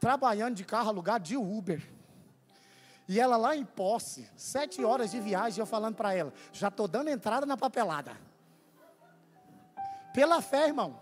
Trabalhando 0.00 0.54
de 0.54 0.64
carro 0.64 0.88
alugado 0.88 1.24
de 1.24 1.36
Uber. 1.36 1.82
E 3.08 3.20
ela 3.20 3.36
lá 3.36 3.54
em 3.54 3.64
posse, 3.64 4.28
sete 4.36 4.84
horas 4.84 5.12
de 5.12 5.20
viagem, 5.20 5.60
eu 5.60 5.66
falando 5.66 5.94
para 5.94 6.12
ela, 6.12 6.32
já 6.52 6.68
estou 6.68 6.88
dando 6.88 7.08
entrada 7.08 7.46
na 7.46 7.56
papelada. 7.56 8.16
Pela 10.12 10.42
fé, 10.42 10.66
irmão. 10.66 10.98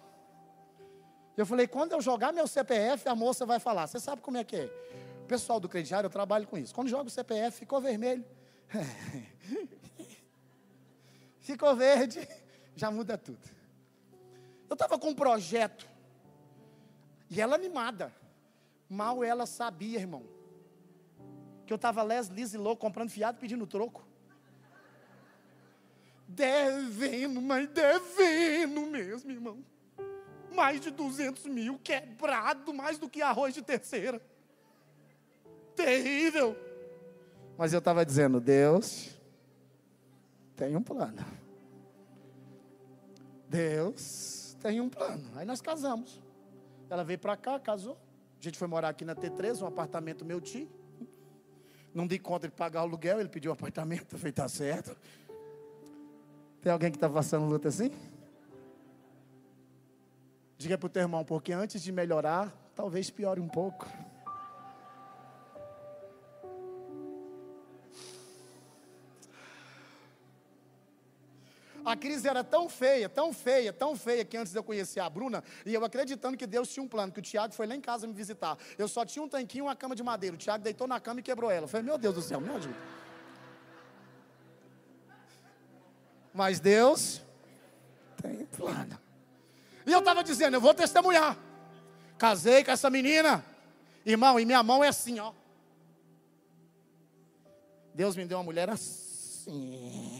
Eu 1.37 1.46
falei, 1.46 1.66
quando 1.66 1.92
eu 1.92 2.02
jogar 2.02 2.32
meu 2.32 2.46
CPF, 2.46 3.08
a 3.08 3.14
moça 3.14 3.46
vai 3.46 3.58
falar. 3.58 3.87
Você 3.87 3.99
sabe 3.99 4.20
como 4.20 4.37
é 4.37 4.44
que 4.44 4.56
é? 4.56 4.64
O 5.23 5.26
pessoal 5.26 5.58
do 5.58 5.68
crediário, 5.68 6.06
eu 6.06 6.11
trabalho 6.11 6.46
com 6.46 6.58
isso. 6.58 6.75
Quando 6.75 6.88
joga 6.88 7.08
o 7.08 7.11
CPF, 7.11 7.58
ficou 7.58 7.80
vermelho. 7.80 8.25
ficou 11.40 11.75
verde, 11.75 12.28
já 12.76 12.90
muda 12.90 13.16
tudo. 13.16 13.49
Eu 14.68 14.75
estava 14.75 14.99
com 14.99 15.08
um 15.08 15.14
projeto. 15.14 15.88
E 17.30 17.40
ela 17.40 17.54
animada. 17.54 18.14
Mal 18.88 19.25
ela 19.25 19.46
sabia, 19.46 19.99
irmão 19.99 20.33
que 21.66 21.73
eu 21.73 21.76
estava 21.76 22.02
les, 22.02 22.28
lis 22.28 22.54
e 22.54 22.59
louco, 22.59 22.80
comprando 22.80 23.11
fiado, 23.11 23.38
pedindo 23.38 23.66
troco. 23.66 24.04
Devendo, 26.26 27.40
mas 27.40 27.68
devendo 27.68 28.83
mesmo, 28.83 29.30
irmão. 29.30 29.64
Mais 30.52 30.80
de 30.80 30.90
200 30.90 31.47
mil, 31.47 31.78
quebrado, 31.78 32.73
mais 32.73 32.99
do 32.99 33.09
que 33.09 33.23
arroz 33.23 33.54
de 33.54 33.62
terceira. 33.62 34.21
Terrível. 35.75 36.56
Mas 37.56 37.73
eu 37.73 37.78
estava 37.78 38.04
dizendo, 38.04 38.40
Deus 38.40 39.11
tem 40.56 40.76
um 40.76 40.83
plano. 40.83 41.25
Deus 43.49 44.56
tem 44.61 44.80
um 44.80 44.88
plano. 44.88 45.30
Aí 45.37 45.44
nós 45.44 45.61
casamos. 45.61 46.21
Ela 46.88 47.04
veio 47.04 47.18
para 47.18 47.37
cá, 47.37 47.59
casou. 47.59 47.99
A 48.38 48.42
gente 48.42 48.59
foi 48.59 48.68
morar 48.68 48.90
aqui 48.90 49.04
na 49.04 49.14
T3, 49.14 49.62
um 49.62 49.66
apartamento 49.66 50.25
meu 50.25 50.40
tio. 50.40 50.68
Não 51.94 52.06
dei 52.06 52.18
conta 52.18 52.48
de 52.48 52.54
pagar 52.54 52.80
o 52.80 52.82
aluguel, 52.82 53.20
ele 53.20 53.28
pediu 53.28 53.52
um 53.52 53.54
apartamento, 53.54 54.18
falei, 54.18 54.32
tá 54.32 54.48
certo. 54.48 54.96
Tem 56.60 56.72
alguém 56.72 56.90
que 56.90 56.96
está 56.96 57.08
passando 57.08 57.46
luta 57.46 57.68
assim? 57.68 57.90
Diga 60.58 60.76
para 60.76 60.86
o 60.86 60.90
teu 60.90 61.02
irmão, 61.02 61.24
porque 61.24 61.52
antes 61.52 61.82
de 61.82 61.92
melhorar, 61.92 62.52
talvez 62.74 63.10
piore 63.10 63.40
um 63.40 63.48
pouco. 63.48 63.86
A 71.84 71.94
crise 71.94 72.26
era 72.26 72.42
tão 72.42 72.68
feia, 72.68 73.08
tão 73.08 73.32
feia, 73.32 73.72
tão 73.72 73.94
feia 73.94 74.24
que 74.24 74.36
antes 74.36 74.52
de 74.52 74.58
eu 74.58 74.64
conhecer 74.64 75.00
a 75.00 75.10
Bruna, 75.10 75.44
e 75.66 75.74
eu 75.74 75.84
acreditando 75.84 76.36
que 76.36 76.46
Deus 76.46 76.68
tinha 76.68 76.82
um 76.82 76.88
plano, 76.88 77.12
que 77.12 77.18
o 77.18 77.22
Tiago 77.22 77.52
foi 77.52 77.66
lá 77.66 77.74
em 77.74 77.80
casa 77.80 78.06
me 78.06 78.14
visitar. 78.14 78.56
Eu 78.78 78.88
só 78.88 79.04
tinha 79.04 79.22
um 79.22 79.28
tanquinho 79.28 79.64
e 79.64 79.66
uma 79.66 79.76
cama 79.76 79.94
de 79.94 80.02
madeira. 80.02 80.34
O 80.34 80.38
Tiago 80.38 80.64
deitou 80.64 80.86
na 80.86 80.98
cama 80.98 81.20
e 81.20 81.22
quebrou 81.22 81.50
ela. 81.50 81.64
Eu 81.64 81.68
falei, 81.68 81.84
meu 81.84 81.98
Deus 81.98 82.14
do 82.14 82.22
céu, 82.22 82.40
me 82.40 82.48
ajuda. 82.48 82.76
Mas 86.32 86.58
Deus 86.58 87.22
tem 88.20 88.46
plano. 88.46 88.98
E 89.86 89.92
eu 89.92 89.98
estava 89.98 90.24
dizendo, 90.24 90.54
eu 90.54 90.60
vou 90.60 90.72
testemunhar. 90.72 91.38
Casei 92.16 92.64
com 92.64 92.70
essa 92.70 92.88
menina. 92.88 93.44
Irmão, 94.06 94.40
e 94.40 94.44
minha 94.44 94.62
mão 94.62 94.82
é 94.82 94.88
assim, 94.88 95.20
ó. 95.20 95.32
Deus 97.94 98.16
me 98.16 98.24
deu 98.24 98.38
uma 98.38 98.44
mulher 98.44 98.68
assim. 98.70 100.13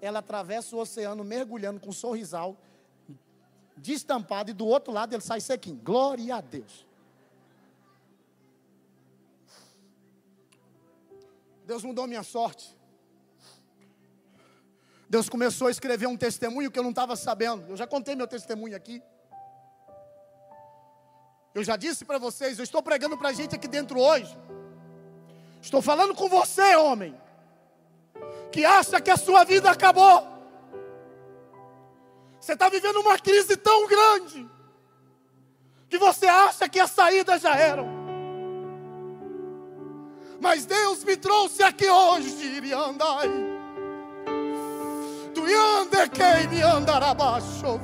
Ela 0.00 0.20
atravessa 0.20 0.74
o 0.74 0.78
oceano 0.78 1.22
mergulhando 1.22 1.80
com 1.80 1.90
um 1.90 1.92
sorrisal, 1.92 2.56
destampado, 3.76 4.50
e 4.50 4.54
do 4.54 4.66
outro 4.66 4.92
lado 4.92 5.14
ele 5.14 5.22
sai 5.22 5.40
sequinho. 5.40 5.80
Glória 5.82 6.36
a 6.36 6.40
Deus. 6.40 6.86
Deus 11.66 11.84
mudou 11.84 12.06
minha 12.06 12.22
sorte. 12.22 12.76
Deus 15.08 15.28
começou 15.28 15.66
a 15.66 15.70
escrever 15.70 16.06
um 16.06 16.16
testemunho 16.16 16.70
que 16.70 16.78
eu 16.78 16.82
não 16.82 16.90
estava 16.90 17.16
sabendo. 17.16 17.68
Eu 17.68 17.76
já 17.76 17.86
contei 17.86 18.14
meu 18.14 18.26
testemunho 18.26 18.76
aqui. 18.76 19.02
Eu 21.52 21.64
já 21.64 21.76
disse 21.76 22.04
para 22.04 22.16
vocês, 22.16 22.58
eu 22.58 22.62
estou 22.64 22.82
pregando 22.82 23.18
para 23.18 23.30
a 23.30 23.32
gente 23.32 23.54
aqui 23.54 23.66
dentro 23.66 23.98
hoje. 23.98 24.36
Estou 25.60 25.82
falando 25.82 26.14
com 26.14 26.28
você, 26.28 26.76
homem, 26.76 27.20
que 28.50 28.64
acha 28.64 29.00
que 29.00 29.10
a 29.10 29.16
sua 29.16 29.44
vida 29.44 29.70
acabou. 29.70 30.26
Você 32.40 32.54
está 32.54 32.68
vivendo 32.68 33.00
uma 33.00 33.18
crise 33.18 33.56
tão 33.56 33.86
grande 33.86 34.48
que 35.88 35.98
você 35.98 36.26
acha 36.26 36.68
que 36.68 36.80
as 36.80 36.90
saídas 36.90 37.42
já 37.42 37.56
eram. 37.56 37.86
Mas 40.40 40.64
Deus 40.64 41.04
me 41.04 41.16
trouxe 41.16 41.62
aqui 41.62 41.88
hoje, 41.88 42.46
Iriandai. 42.56 43.28
Tu 45.34 45.42
ande 45.42 46.08
quem 46.10 46.48
me 46.48 46.62
andará 46.62 47.10
abaixo, 47.10 47.78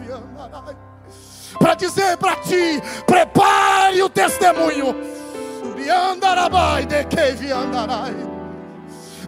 para 1.59 1.75
dizer 1.75 2.17
para 2.17 2.37
ti: 2.37 2.81
prepare 3.07 4.03
o 4.03 4.09
testemunho. 4.09 4.95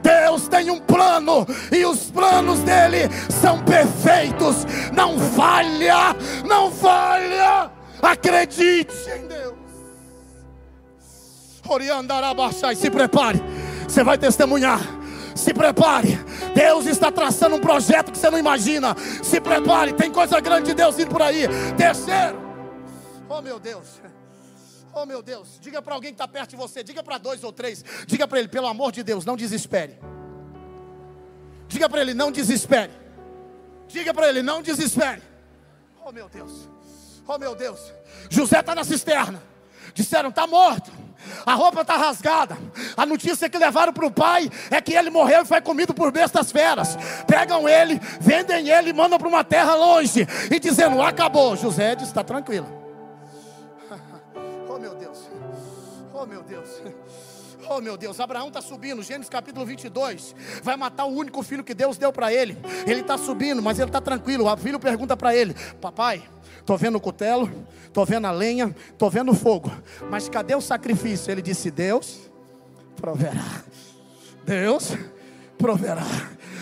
Deus 0.09 0.49
tem 0.49 0.71
um 0.71 0.81
plano 0.81 1.47
e 1.71 1.85
os 1.85 2.11
planos 2.11 2.61
dele 2.61 3.11
são 3.29 3.63
perfeitos. 3.63 4.65
Não 4.91 5.19
falha, 5.19 6.17
não 6.47 6.71
falha. 6.71 7.71
Acredite 8.01 8.95
em 9.11 9.27
Deus. 9.27 9.55
Oriandarabaxai, 11.69 12.75
se 12.75 12.91
prepare. 12.91 13.43
Você 13.87 14.03
vai 14.03 14.17
testemunhar. 14.17 14.81
Se 15.35 15.53
prepare. 15.53 16.19
Deus 16.55 16.87
está 16.87 17.13
traçando 17.13 17.57
um 17.57 17.61
projeto 17.61 18.11
que 18.11 18.17
você 18.17 18.31
não 18.31 18.39
imagina. 18.39 18.97
Se 19.23 19.39
prepare. 19.39 19.93
Tem 19.93 20.11
coisa 20.11 20.41
grande 20.41 20.69
de 20.71 20.75
Deus 20.75 20.99
indo 20.99 21.11
por 21.11 21.21
aí. 21.21 21.47
Terceiro. 21.77 22.41
Oh 23.29 23.43
meu 23.43 23.61
Deus. 23.61 24.01
Oh 24.93 25.07
meu 25.07 25.23
Deus. 25.23 25.59
Diga 25.61 25.81
para 25.81 25.95
alguém 25.95 26.11
que 26.11 26.15
está 26.15 26.29
perto 26.29 26.51
de 26.51 26.57
você. 26.57 26.83
Diga 26.83 27.03
para 27.03 27.19
dois 27.19 27.45
ou 27.45 27.53
três. 27.53 27.85
Diga 28.07 28.27
para 28.27 28.39
ele, 28.39 28.49
pelo 28.49 28.67
amor 28.67 28.93
de 28.93 29.03
Deus, 29.03 29.25
não 29.25 29.37
desespere. 29.37 29.99
Diga 31.69 31.89
para 31.89 32.01
ele, 32.01 32.15
não 32.15 32.33
desespere. 32.33 32.93
Diga 33.87 34.13
para 34.13 34.29
ele, 34.29 34.43
não 34.43 34.63
desespere. 34.63 35.23
Oh 36.05 36.13
meu 36.13 36.29
Deus. 36.29 36.69
Oh 37.27 37.39
meu 37.39 37.55
Deus. 37.55 37.79
José 38.31 38.61
está 38.61 38.75
na 38.75 38.85
cisterna. 38.85 39.43
Disseram, 39.95 40.31
está 40.31 40.47
morto. 40.47 40.91
A 41.45 41.55
roupa 41.55 41.83
está 41.83 41.97
rasgada. 41.97 42.57
A 42.97 43.05
notícia 43.05 43.49
que 43.49 43.59
levaram 43.59 43.93
para 43.93 44.07
o 44.07 44.11
pai 44.11 44.51
é 44.71 44.81
que 44.81 44.95
ele 44.95 45.11
morreu 45.11 45.43
e 45.43 45.45
foi 45.47 45.61
comido 45.61 45.93
por 45.93 46.11
bestas 46.11 46.51
feras. 46.51 46.97
Pegam 47.27 47.69
ele, 47.69 48.01
vendem 48.21 48.69
ele, 48.69 48.93
mandam 48.93 49.19
para 49.19 49.29
uma 49.29 49.45
terra 49.45 49.75
longe 49.75 50.27
e 50.51 50.59
dizendo: 50.59 51.03
acabou. 51.03 51.57
José 51.57 51.95
diz: 51.95 52.09
está 52.09 52.25
tranquilo. 52.25 52.88
Oh 57.71 57.81
meu 57.81 57.97
Deus, 57.97 58.19
Abraão 58.19 58.49
está 58.49 58.61
subindo, 58.61 59.03
Gênesis 59.03 59.29
capítulo 59.29 59.67
22. 59.67 60.35
Vai 60.63 60.77
matar 60.77 61.05
o 61.05 61.09
único 61.09 61.43
filho 61.43 61.63
que 61.63 61.75
Deus 61.75 61.99
deu 61.99 62.13
para 62.13 62.33
ele. 62.33 62.57
Ele 62.87 63.01
está 63.01 63.19
subindo, 63.19 63.63
mas 63.63 63.79
ele 63.79 63.89
está 63.89 64.01
tranquilo. 64.01 64.51
O 64.51 64.57
filho 64.57 64.79
pergunta 64.79 65.17
para 65.17 65.35
ele: 65.35 65.55
Papai, 65.81 66.23
Estou 66.69 66.77
vendo 66.77 66.97
o 66.97 67.01
cutelo, 67.01 67.51
estou 67.87 68.05
vendo 68.05 68.27
a 68.27 68.31
lenha, 68.31 68.77
estou 68.91 69.09
vendo 69.09 69.33
o 69.33 69.35
fogo. 69.35 69.73
Mas 70.11 70.29
cadê 70.29 70.55
o 70.55 70.61
sacrifício? 70.61 71.31
Ele 71.31 71.41
disse: 71.41 71.71
Deus 71.71 72.31
proverá. 72.95 73.63
Deus 74.45 74.89
proverá. 74.89 75.18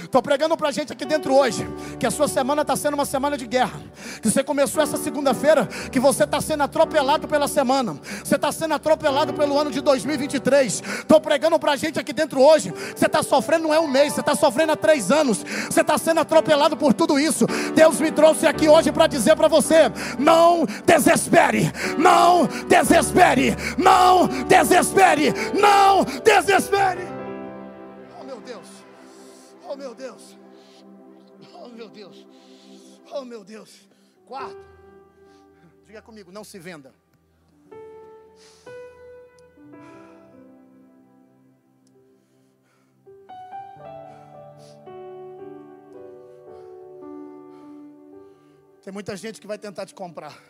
Estou 0.07 0.23
pregando 0.23 0.57
para 0.57 0.69
a 0.69 0.73
gente 0.73 0.93
aqui 0.93 1.05
dentro 1.05 1.35
hoje 1.35 1.69
que 1.99 2.07
a 2.07 2.11
sua 2.11 2.29
semana 2.29 2.63
está 2.63 2.77
sendo 2.77 2.95
uma 2.95 3.05
semana 3.05 3.37
de 3.37 3.47
guerra. 3.47 3.79
Que 4.23 4.31
você 4.31 4.43
começou 4.43 4.83
essa 4.83 4.97
segunda-feira, 4.97 5.67
que 5.91 5.99
você 5.99 6.25
está 6.25 6.41
sendo 6.41 6.63
atropelado 6.63 7.27
pela 7.27 7.49
semana. 7.49 7.99
Você 8.25 8.37
está 8.37 8.53
sendo 8.53 8.75
atropelado 8.75 9.35
pelo 9.35 9.59
ano 9.59 9.71
de 9.71 9.81
2023. 9.81 10.83
Estou 11.01 11.21
pregando 11.21 11.59
para 11.59 11.73
a 11.73 11.77
gente 11.77 11.99
aqui 11.99 12.13
dentro 12.13 12.41
hoje. 12.41 12.73
Você 12.95 13.07
está 13.07 13.23
sofrendo 13.23 13.65
não 13.65 13.75
é 13.75 13.81
um 13.81 13.89
mês, 13.89 14.13
você 14.13 14.21
está 14.21 14.35
sofrendo 14.35 14.73
há 14.73 14.77
três 14.77 15.11
anos. 15.11 15.45
Você 15.69 15.81
está 15.81 15.99
sendo 15.99 16.21
atropelado 16.21 16.77
por 16.77 16.95
tudo 16.95 17.19
isso. 17.19 17.47
Deus 17.75 18.01
me 18.01 18.13
trouxe 18.13 18.47
aqui 18.47 18.69
hoje 18.69 18.93
para 18.93 19.07
dizer 19.07 19.35
para 19.37 19.49
você: 19.49 19.91
não 20.19 20.67
desespere, 20.87 21.73
não 21.99 22.49
desespere, 22.69 23.57
não 23.77 24.29
desespere, 24.47 25.35
não 25.53 26.05
desespere. 26.23 27.16
Oh 29.77 29.79
meu 29.79 29.95
Deus. 29.95 30.39
Oh 31.53 31.69
meu 31.69 31.91
Deus. 31.91 32.27
Oh 33.13 33.27
meu 33.27 33.45
Deus. 33.45 33.87
Quarto. 34.25 34.57
Diga 35.85 36.01
comigo, 36.01 36.33
não 36.33 36.43
se 36.43 36.59
venda. 36.59 36.95
Tem 48.83 48.91
muita 48.91 49.15
gente 49.15 49.39
que 49.43 49.47
vai 49.47 49.59
tentar 49.59 49.85
te 49.85 49.95
comprar. 49.95 50.43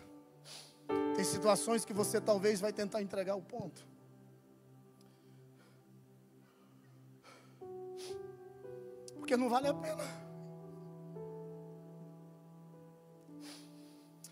Tem 1.17 1.25
situações 1.25 1.85
que 1.85 1.93
você 1.93 2.21
talvez 2.21 2.61
vai 2.61 2.73
tentar 2.73 3.03
entregar 3.03 3.35
o 3.35 3.43
ponto. 3.43 3.85
Porque 9.27 9.37
não 9.37 9.49
vale 9.49 9.67
a 9.67 9.75
pena. 9.75 10.05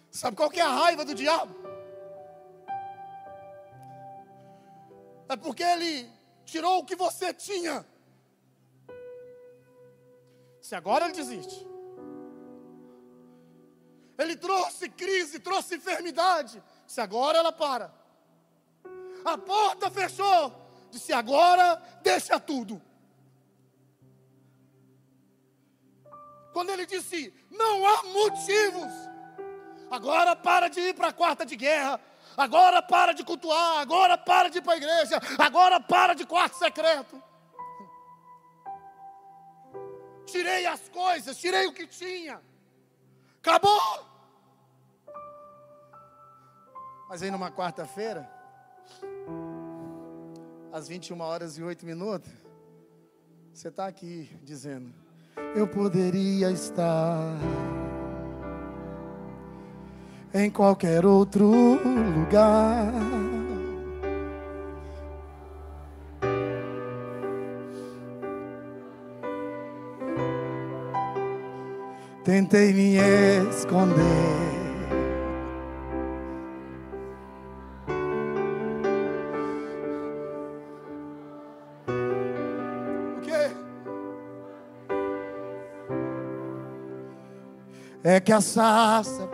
Sabe 0.09 0.37
qual 0.37 0.49
que 0.49 0.61
é 0.61 0.63
a 0.63 0.69
raiva 0.69 1.05
do 1.05 1.13
diabo? 1.17 1.53
É 5.29 5.35
porque 5.35 5.65
ele 5.65 6.09
tirou 6.45 6.79
o 6.79 6.85
que 6.85 6.95
você 6.95 7.35
tinha. 7.35 7.85
Se 10.61 10.77
agora 10.77 11.07
ele 11.07 11.15
desiste. 11.15 11.67
Ele 14.17 14.37
trouxe 14.37 14.89
crise, 14.89 15.41
trouxe 15.41 15.75
enfermidade. 15.75 16.63
Se 16.87 17.01
agora 17.01 17.39
ela 17.39 17.51
para. 17.51 17.93
A 19.25 19.37
porta 19.37 19.91
fechou. 19.91 20.55
Disse 20.93 21.13
agora 21.13 21.83
deixa 22.01 22.39
tudo. 22.39 22.81
Quando 26.55 26.71
ele 26.71 26.87
disse: 26.87 27.35
Não 27.51 27.85
há 27.85 28.03
motivos. 28.05 28.93
Agora 29.91 30.35
para 30.35 30.69
de 30.69 30.81
ir 30.81 30.95
para 30.95 31.09
a 31.09 31.13
quarta 31.13 31.45
de 31.45 31.57
guerra. 31.57 32.01
Agora 32.37 32.81
para 32.81 33.13
de 33.13 33.25
cultuar. 33.25 33.81
Agora 33.81 34.17
para 34.17 34.49
de 34.49 34.59
ir 34.59 34.63
para 34.63 34.75
a 34.75 34.77
igreja. 34.77 35.21
Agora 35.37 35.81
para 35.81 36.15
de 36.15 36.25
quarto 36.25 36.57
secreto. 36.57 37.23
Tirei 40.25 40.65
as 40.65 40.89
coisas, 40.89 41.37
tirei 41.37 41.67
o 41.67 41.73
que 41.73 41.87
tinha. 41.87 42.41
Acabou. 43.41 44.15
Mas 47.09 47.23
aí 47.23 47.31
numa 47.31 47.51
quarta-feira, 47.51 48.29
às 50.73 50.89
21 50.89 51.21
horas 51.21 51.59
e 51.59 51.63
8 51.63 51.85
minutos, 51.85 52.31
você 53.53 53.69
está 53.69 53.87
aqui 53.87 54.31
dizendo: 54.43 55.04
eu 55.55 55.67
poderia 55.67 56.51
estar 56.51 57.37
em 60.35 60.51
qualquer 60.51 61.07
outro 61.07 61.47
lugar. 61.47 62.93
Tentei 72.25 72.73
me 72.73 72.97
esconder. 73.51 74.54
É 88.05 88.21
que 88.21 88.31
a 88.31 88.41
sarça 88.43 89.27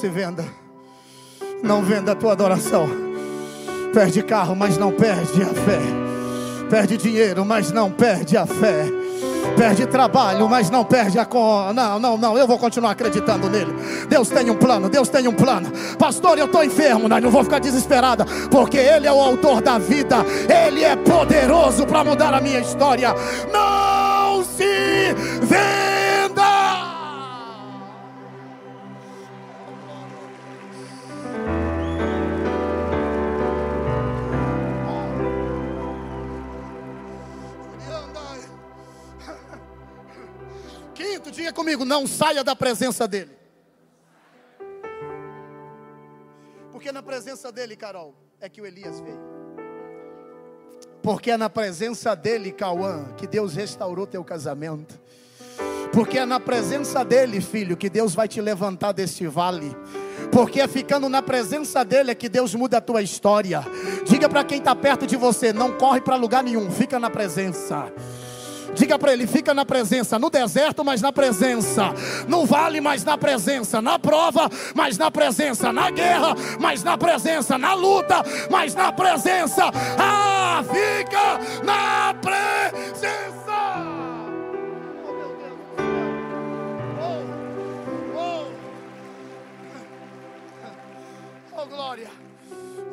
se 0.00 0.08
venda. 0.08 0.46
Não 1.62 1.82
venda 1.82 2.12
a 2.12 2.14
tua 2.14 2.32
adoração. 2.32 2.88
Perde 3.92 4.22
carro, 4.22 4.56
mas 4.56 4.78
não 4.78 4.90
perde 4.90 5.42
a 5.42 5.48
fé. 5.48 5.80
Perde 6.70 6.96
dinheiro, 6.96 7.44
mas 7.44 7.70
não 7.70 7.90
perde 7.90 8.34
a 8.34 8.46
fé. 8.46 8.86
Perde 9.58 9.84
trabalho, 9.84 10.48
mas 10.48 10.70
não 10.70 10.84
perde 10.84 11.18
a 11.18 11.26
con. 11.26 11.74
Não, 11.74 11.98
não, 11.98 12.16
não. 12.16 12.38
Eu 12.38 12.46
vou 12.46 12.58
continuar 12.58 12.92
acreditando 12.92 13.50
nele. 13.50 13.74
Deus 14.08 14.30
tem 14.30 14.48
um 14.48 14.56
plano, 14.56 14.88
Deus 14.88 15.10
tem 15.10 15.28
um 15.28 15.34
plano. 15.34 15.70
Pastor, 15.98 16.38
eu 16.38 16.46
estou 16.46 16.64
enfermo, 16.64 17.06
mas 17.06 17.22
não 17.22 17.30
vou 17.30 17.44
ficar 17.44 17.58
desesperada, 17.58 18.24
porque 18.50 18.78
Ele 18.78 19.06
é 19.06 19.12
o 19.12 19.20
autor 19.20 19.60
da 19.60 19.76
vida. 19.76 20.24
Ele 20.48 20.82
é 20.82 20.96
poderoso 20.96 21.84
para 21.84 22.02
mudar 22.04 22.32
a 22.32 22.40
minha 22.40 22.60
história. 22.60 23.12
Não 23.52 24.42
se 24.44 25.12
venda. 25.42 25.79
Comigo, 41.80 41.84
não 41.84 42.06
saia 42.06 42.44
da 42.44 42.54
presença 42.54 43.06
dele. 43.08 43.30
Porque 46.70 46.92
na 46.92 47.02
presença 47.02 47.50
dele, 47.50 47.76
Carol, 47.76 48.14
é 48.40 48.48
que 48.48 48.60
o 48.60 48.66
Elias 48.66 49.00
veio. 49.00 49.20
Porque 51.02 51.30
é 51.30 51.36
na 51.36 51.48
presença 51.48 52.14
dele, 52.14 52.52
Cauã, 52.52 53.12
que 53.16 53.26
Deus 53.26 53.54
restaurou 53.54 54.06
teu 54.06 54.22
casamento. 54.22 54.98
Porque 55.92 56.18
é 56.18 56.24
na 56.24 56.38
presença 56.38 57.04
dele, 57.04 57.40
filho, 57.40 57.76
que 57.76 57.90
Deus 57.90 58.14
vai 58.14 58.28
te 58.28 58.40
levantar 58.40 58.92
desse 58.92 59.26
vale. 59.26 59.74
Porque 60.30 60.60
é 60.60 60.68
ficando 60.68 61.08
na 61.08 61.20
presença 61.20 61.84
dele 61.84 62.12
é 62.12 62.14
que 62.14 62.28
Deus 62.28 62.54
muda 62.54 62.78
a 62.78 62.80
tua 62.80 63.02
história. 63.02 63.64
Diga 64.06 64.28
para 64.28 64.44
quem 64.44 64.58
está 64.58 64.74
perto 64.76 65.06
de 65.06 65.16
você: 65.16 65.52
não 65.52 65.72
corre 65.76 66.00
para 66.00 66.14
lugar 66.14 66.44
nenhum, 66.44 66.70
fica 66.70 67.00
na 67.00 67.10
presença. 67.10 67.92
Diga 68.74 68.98
para 68.98 69.12
ele: 69.12 69.26
fica 69.26 69.52
na 69.52 69.64
presença, 69.64 70.18
no 70.18 70.30
deserto, 70.30 70.84
mas 70.84 71.00
na 71.00 71.12
presença, 71.12 71.92
no 72.28 72.46
vale, 72.46 72.80
mas 72.80 73.04
na 73.04 73.18
presença, 73.18 73.80
na 73.82 73.98
prova, 73.98 74.48
mas 74.74 74.96
na 74.96 75.10
presença, 75.10 75.72
na 75.72 75.90
guerra, 75.90 76.34
mas 76.58 76.82
na 76.82 76.96
presença, 76.96 77.58
na 77.58 77.74
luta, 77.74 78.22
mas 78.50 78.74
na 78.74 78.92
presença. 78.92 79.70
Ah, 79.98 80.62
fica 80.64 81.64
na 81.64 82.14
presença. 82.14 83.40
Oh, 91.52 91.66
glória, 91.66 92.10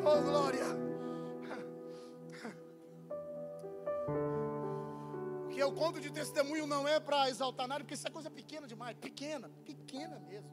oh, 0.04 0.22
glória. 0.22 0.77
Que 5.58 5.62
eu 5.64 5.72
conto 5.72 6.00
de 6.00 6.08
testemunho 6.08 6.68
não 6.68 6.86
é 6.86 7.00
para 7.00 7.28
exaltar 7.28 7.66
nada, 7.66 7.80
porque 7.80 7.94
isso 7.94 8.06
é 8.06 8.10
coisa 8.12 8.30
pequena 8.30 8.64
demais, 8.64 8.96
pequena, 8.96 9.50
pequena 9.64 10.20
mesmo. 10.20 10.48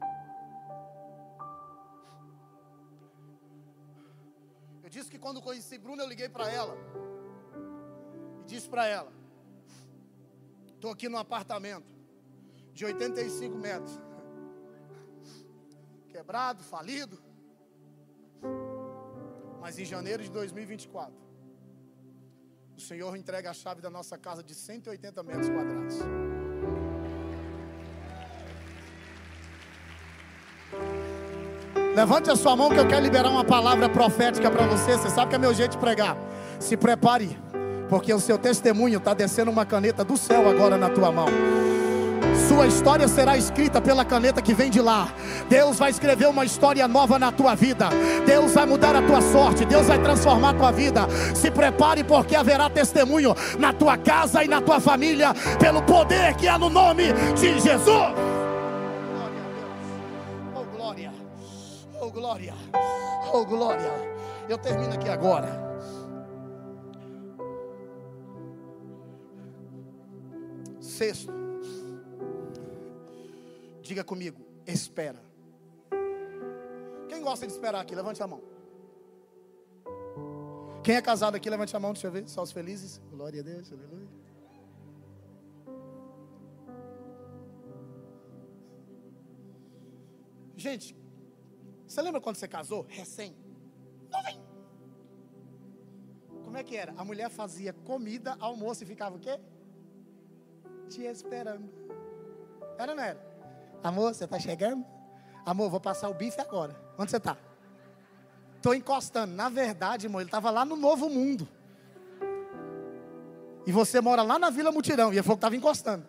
Eu 4.82 4.90
disse 4.90 5.08
que 5.08 5.16
quando 5.16 5.40
conheci 5.40 5.78
Bruna, 5.78 6.02
eu 6.02 6.08
liguei 6.08 6.28
para 6.28 6.50
ela. 6.50 6.76
E 8.40 8.44
disse 8.46 8.68
para 8.68 8.84
ela: 8.88 9.12
estou 10.74 10.90
aqui 10.90 11.08
num 11.08 11.18
apartamento 11.18 11.86
de 12.72 12.84
85 12.84 13.56
metros, 13.56 14.00
quebrado, 16.08 16.64
falido, 16.64 17.22
mas 19.60 19.78
em 19.78 19.84
janeiro 19.84 20.24
de 20.24 20.30
2024 20.30 21.25
o 22.76 22.80
Senhor 22.80 23.16
entrega 23.16 23.50
a 23.50 23.54
chave 23.54 23.80
da 23.80 23.88
nossa 23.88 24.18
casa 24.18 24.42
de 24.42 24.54
180 24.54 25.22
metros 25.22 25.48
quadrados. 25.48 25.98
Levante 31.94 32.30
a 32.30 32.36
sua 32.36 32.54
mão 32.54 32.68
que 32.68 32.76
eu 32.76 32.86
quero 32.86 33.02
liberar 33.02 33.30
uma 33.30 33.44
palavra 33.44 33.88
profética 33.88 34.50
para 34.50 34.66
você. 34.66 34.92
Você 34.98 35.08
sabe 35.08 35.30
que 35.30 35.36
é 35.36 35.38
meu 35.38 35.54
jeito 35.54 35.72
de 35.72 35.78
pregar. 35.78 36.18
Se 36.60 36.76
prepare, 36.76 37.38
porque 37.88 38.12
o 38.12 38.20
seu 38.20 38.36
testemunho 38.36 38.98
está 38.98 39.14
descendo 39.14 39.50
uma 39.50 39.64
caneta 39.64 40.04
do 40.04 40.16
céu 40.18 40.46
agora 40.46 40.76
na 40.76 40.90
tua 40.90 41.10
mão. 41.10 41.28
Sua 42.48 42.66
história 42.66 43.08
será 43.08 43.36
escrita 43.36 43.80
pela 43.80 44.04
caneta 44.04 44.40
que 44.40 44.54
vem 44.54 44.70
de 44.70 44.80
lá. 44.80 45.08
Deus 45.48 45.78
vai 45.78 45.90
escrever 45.90 46.26
uma 46.28 46.44
história 46.44 46.86
nova 46.86 47.18
na 47.18 47.32
tua 47.32 47.54
vida. 47.54 47.88
Deus 48.24 48.52
vai 48.52 48.66
mudar 48.66 48.94
a 48.94 49.02
tua 49.02 49.20
sorte. 49.20 49.64
Deus 49.64 49.86
vai 49.86 50.00
transformar 50.00 50.50
a 50.50 50.54
tua 50.54 50.72
vida. 50.72 51.06
Se 51.34 51.50
prepare, 51.50 52.04
porque 52.04 52.36
haverá 52.36 52.70
testemunho 52.70 53.34
na 53.58 53.72
tua 53.72 53.96
casa 53.96 54.44
e 54.44 54.48
na 54.48 54.60
tua 54.60 54.80
família, 54.80 55.34
pelo 55.58 55.82
poder 55.82 56.34
que 56.36 56.48
há 56.48 56.58
no 56.58 56.70
nome 56.70 57.12
de 57.34 57.58
Jesus. 57.60 58.14
Oh 60.54 60.64
glória, 60.76 61.12
oh 62.00 62.10
glória, 62.10 62.54
oh 63.32 63.44
glória. 63.44 63.92
Eu 64.48 64.58
termino 64.58 64.94
aqui 64.94 65.08
agora. 65.08 65.66
Sexto. 70.80 71.45
Diga 73.86 74.02
comigo, 74.02 74.44
espera. 74.66 75.22
Quem 77.08 77.22
gosta 77.22 77.46
de 77.46 77.52
esperar 77.52 77.80
aqui? 77.80 77.94
Levante 77.94 78.20
a 78.20 78.26
mão. 78.26 78.42
Quem 80.82 80.96
é 80.96 81.00
casado 81.00 81.36
aqui, 81.36 81.48
levante 81.48 81.76
a 81.76 81.78
mão, 81.78 81.92
deixa 81.92 82.08
eu 82.08 82.10
ver. 82.10 82.28
Só 82.28 82.42
os 82.42 82.50
felizes. 82.50 83.00
Glória 83.12 83.40
a 83.40 83.44
Deus, 83.44 83.72
aleluia. 83.72 84.08
Gente, 90.56 90.96
você 91.86 92.02
lembra 92.02 92.20
quando 92.20 92.34
você 92.34 92.48
casou? 92.48 92.84
Recém. 92.88 93.36
Não 94.10 94.20
vem. 94.24 94.40
Como 96.42 96.56
é 96.56 96.64
que 96.64 96.76
era? 96.76 96.92
A 96.96 97.04
mulher 97.04 97.30
fazia 97.30 97.72
comida, 97.72 98.36
almoço 98.40 98.82
e 98.82 98.86
ficava 98.86 99.14
o 99.14 99.20
quê? 99.20 99.38
Te 100.88 101.02
esperando. 101.02 101.70
Era 102.78 102.92
ou 102.92 102.96
não 102.96 103.04
era? 103.04 103.35
Amor, 103.82 104.14
você 104.14 104.24
está 104.24 104.38
chegando? 104.38 104.84
Amor, 105.44 105.70
vou 105.70 105.80
passar 105.80 106.08
o 106.08 106.14
bife 106.14 106.40
agora. 106.40 106.74
Onde 106.98 107.10
você 107.10 107.18
está? 107.18 107.36
Estou 108.56 108.74
encostando. 108.74 109.32
Na 109.32 109.48
verdade, 109.48 110.08
amor, 110.08 110.20
ele 110.20 110.28
estava 110.28 110.50
lá 110.50 110.64
no 110.64 110.74
Novo 110.76 111.08
Mundo. 111.08 111.48
E 113.64 113.70
você 113.70 114.00
mora 114.00 114.22
lá 114.22 114.38
na 114.38 114.50
Vila 114.50 114.72
Mutirão. 114.72 115.12
E 115.12 115.16
ele 115.16 115.22
falou 115.22 115.36
que 115.36 115.38
estava 115.38 115.56
encostando. 115.56 116.04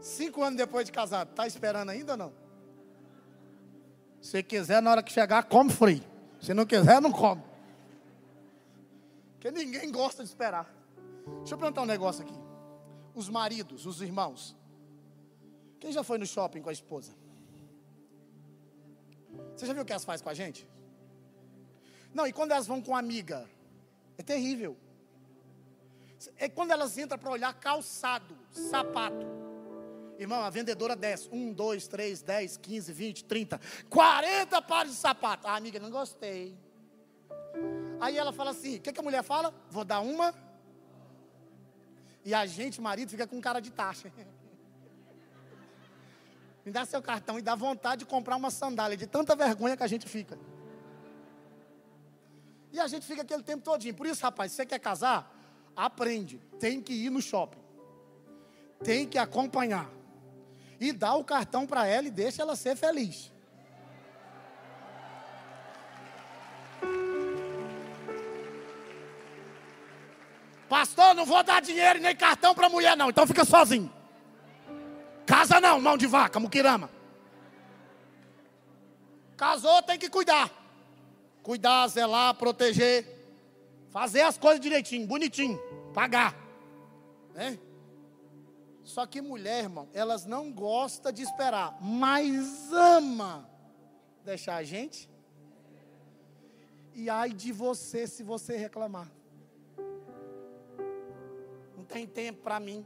Cinco 0.00 0.44
anos 0.44 0.56
depois 0.56 0.86
de 0.86 0.92
casado, 0.92 1.30
está 1.30 1.46
esperando 1.46 1.90
ainda 1.90 2.12
ou 2.12 2.18
não? 2.18 2.32
Se 4.20 4.40
quiser, 4.44 4.80
na 4.80 4.92
hora 4.92 5.02
que 5.02 5.12
chegar, 5.12 5.42
come 5.44 5.72
free. 5.72 6.06
Se 6.40 6.54
não 6.54 6.64
quiser, 6.64 7.00
não 7.00 7.10
come. 7.10 7.42
Porque 9.34 9.50
ninguém 9.50 9.90
gosta 9.90 10.22
de 10.22 10.28
esperar. 10.28 10.72
Deixa 11.38 11.54
eu 11.54 11.58
perguntar 11.58 11.82
um 11.82 11.86
negócio 11.86 12.22
aqui 12.22 12.45
os 13.16 13.30
maridos, 13.30 13.86
os 13.86 14.02
irmãos. 14.02 14.54
Quem 15.80 15.90
já 15.90 16.04
foi 16.04 16.18
no 16.18 16.26
shopping 16.26 16.60
com 16.60 16.68
a 16.68 16.72
esposa? 16.72 17.12
Você 19.56 19.64
já 19.66 19.72
viu 19.72 19.82
o 19.82 19.86
que 19.86 19.92
elas 19.92 20.04
fazem 20.04 20.22
com 20.22 20.28
a 20.30 20.34
gente? 20.34 20.68
Não, 22.12 22.26
e 22.26 22.32
quando 22.32 22.52
elas 22.52 22.66
vão 22.66 22.82
com 22.82 22.94
amiga? 22.94 23.48
É 24.18 24.22
terrível. 24.22 24.76
É 26.36 26.48
quando 26.48 26.72
elas 26.72 26.96
entram 26.98 27.18
para 27.18 27.30
olhar 27.30 27.54
calçado, 27.54 28.36
sapato. 28.50 29.26
Irmão, 30.18 30.42
a 30.42 30.50
vendedora 30.50 30.94
desce. 30.94 31.28
Um, 31.32 31.52
dois, 31.52 31.88
três, 31.88 32.20
dez, 32.20 32.58
quinze, 32.58 32.92
vinte, 32.92 33.24
trinta, 33.24 33.58
quarenta 33.88 34.60
pares 34.60 34.92
de 34.92 34.98
sapato. 34.98 35.46
Ah, 35.46 35.56
amiga, 35.56 35.78
não 35.78 35.90
gostei. 35.90 36.56
Aí 37.98 38.16
ela 38.18 38.32
fala 38.32 38.50
assim: 38.50 38.76
o 38.76 38.80
que, 38.80 38.92
que 38.92 39.00
a 39.00 39.02
mulher 39.02 39.22
fala? 39.22 39.54
Vou 39.70 39.84
dar 39.84 40.00
uma 40.00 40.34
e 42.26 42.34
a 42.34 42.44
gente, 42.44 42.80
marido, 42.80 43.08
fica 43.08 43.24
com 43.24 43.40
cara 43.40 43.60
de 43.60 43.70
taxa. 43.70 44.12
Me 46.66 46.72
dá 46.72 46.84
seu 46.84 47.00
cartão 47.00 47.38
e 47.38 47.42
dá 47.42 47.54
vontade 47.54 48.00
de 48.00 48.06
comprar 48.06 48.34
uma 48.34 48.50
sandália, 48.50 48.96
de 48.96 49.06
tanta 49.06 49.36
vergonha 49.36 49.76
que 49.76 49.84
a 49.84 49.86
gente 49.86 50.08
fica. 50.08 50.36
E 52.72 52.80
a 52.80 52.88
gente 52.88 53.06
fica 53.06 53.22
aquele 53.22 53.44
tempo 53.44 53.62
todinho. 53.62 53.94
Por 53.94 54.08
isso, 54.08 54.24
rapaz, 54.24 54.50
se 54.50 54.56
você 54.56 54.66
quer 54.66 54.80
casar, 54.80 55.32
aprende. 55.76 56.38
Tem 56.58 56.82
que 56.82 56.92
ir 56.92 57.10
no 57.10 57.22
shopping. 57.22 57.60
Tem 58.82 59.06
que 59.06 59.18
acompanhar. 59.18 59.88
E 60.80 60.92
dá 60.92 61.14
o 61.14 61.22
cartão 61.22 61.64
para 61.64 61.86
ela 61.86 62.08
e 62.08 62.10
deixa 62.10 62.42
ela 62.42 62.56
ser 62.56 62.74
feliz. 62.74 63.32
Pastor, 70.68 71.14
não 71.14 71.24
vou 71.24 71.42
dar 71.42 71.62
dinheiro 71.62 72.00
nem 72.00 72.14
cartão 72.14 72.54
para 72.54 72.68
mulher, 72.68 72.96
não. 72.96 73.10
Então 73.10 73.26
fica 73.26 73.44
sozinho. 73.44 73.92
Casa 75.24 75.60
não, 75.60 75.80
mão 75.80 75.96
de 75.96 76.06
vaca, 76.06 76.38
muquirama. 76.40 76.90
Casou, 79.36 79.82
tem 79.82 79.98
que 79.98 80.08
cuidar. 80.08 80.50
Cuidar, 81.42 81.86
zelar, 81.88 82.34
proteger. 82.34 83.06
Fazer 83.90 84.22
as 84.22 84.36
coisas 84.38 84.60
direitinho, 84.60 85.06
bonitinho. 85.06 85.58
Pagar. 85.92 86.34
Né? 87.34 87.58
Só 88.82 89.04
que 89.04 89.20
mulher, 89.20 89.64
irmão, 89.64 89.88
elas 89.92 90.24
não 90.24 90.52
gostam 90.52 91.12
de 91.12 91.22
esperar, 91.22 91.76
mas 91.80 92.72
ama 92.72 93.48
deixar 94.24 94.56
a 94.56 94.64
gente. 94.64 95.08
E 96.94 97.10
ai 97.10 97.30
de 97.30 97.52
você 97.52 98.06
se 98.06 98.22
você 98.22 98.56
reclamar. 98.56 99.10
Tem 101.96 102.06
tempo 102.06 102.42
para 102.42 102.60
mim. 102.60 102.84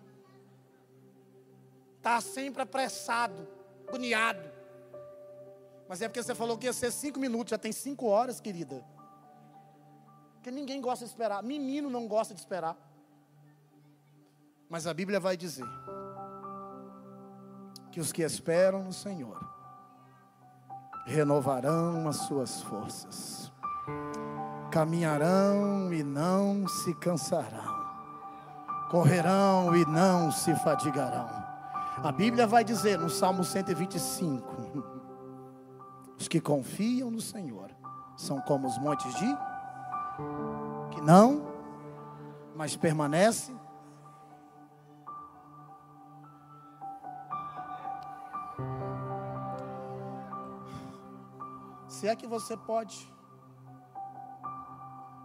Está 1.96 2.20
sempre 2.20 2.62
apressado, 2.62 3.44
agoniado. 3.88 4.48
Mas 5.88 6.00
é 6.00 6.06
porque 6.06 6.22
você 6.22 6.32
falou 6.32 6.56
que 6.56 6.66
ia 6.66 6.72
ser 6.72 6.92
cinco 6.92 7.18
minutos, 7.18 7.50
já 7.50 7.58
tem 7.58 7.72
cinco 7.72 8.06
horas, 8.06 8.40
querida. 8.40 8.86
Porque 10.34 10.52
ninguém 10.52 10.80
gosta 10.80 11.04
de 11.04 11.10
esperar. 11.10 11.42
Menino 11.42 11.90
não 11.90 12.06
gosta 12.06 12.32
de 12.34 12.38
esperar. 12.38 12.76
Mas 14.68 14.86
a 14.86 14.94
Bíblia 14.94 15.18
vai 15.18 15.36
dizer 15.36 15.66
que 17.90 17.98
os 17.98 18.12
que 18.12 18.22
esperam 18.22 18.84
no 18.84 18.92
Senhor 18.92 19.44
renovarão 21.04 22.08
as 22.08 22.14
suas 22.28 22.62
forças, 22.62 23.50
caminharão 24.70 25.92
e 25.92 26.04
não 26.04 26.68
se 26.68 26.94
cansarão, 26.94 27.69
correrão 28.90 29.74
e 29.76 29.86
não 29.86 30.32
se 30.32 30.54
fadigarão. 30.56 31.30
A 32.02 32.10
Bíblia 32.10 32.46
vai 32.46 32.64
dizer 32.64 32.98
no 32.98 33.08
Salmo 33.08 33.44
125: 33.44 34.84
os 36.18 36.26
que 36.26 36.40
confiam 36.40 37.10
no 37.10 37.20
Senhor 37.20 37.70
são 38.16 38.40
como 38.40 38.66
os 38.66 38.76
montes 38.78 39.14
de 39.14 39.38
que 40.90 41.00
não, 41.00 41.46
mas 42.56 42.76
permanece. 42.76 43.54
Se 51.86 52.08
é 52.08 52.16
que 52.16 52.26
você 52.26 52.56
pode, 52.56 53.12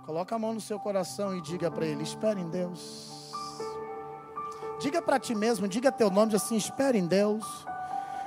coloca 0.05 0.35
a 0.35 0.39
mão 0.39 0.53
no 0.53 0.61
seu 0.61 0.79
coração 0.79 1.35
e 1.35 1.41
diga 1.41 1.71
para 1.71 1.85
ele: 1.85 2.03
espere 2.03 2.39
em 2.39 2.49
Deus. 2.49 3.14
Diga 4.79 5.01
para 5.01 5.19
ti 5.19 5.33
mesmo, 5.33 5.67
diga 5.67 5.91
teu 5.91 6.09
nome, 6.09 6.31
diz 6.31 6.43
assim: 6.43 6.55
espere 6.55 6.97
em 6.97 7.05
Deus. 7.05 7.45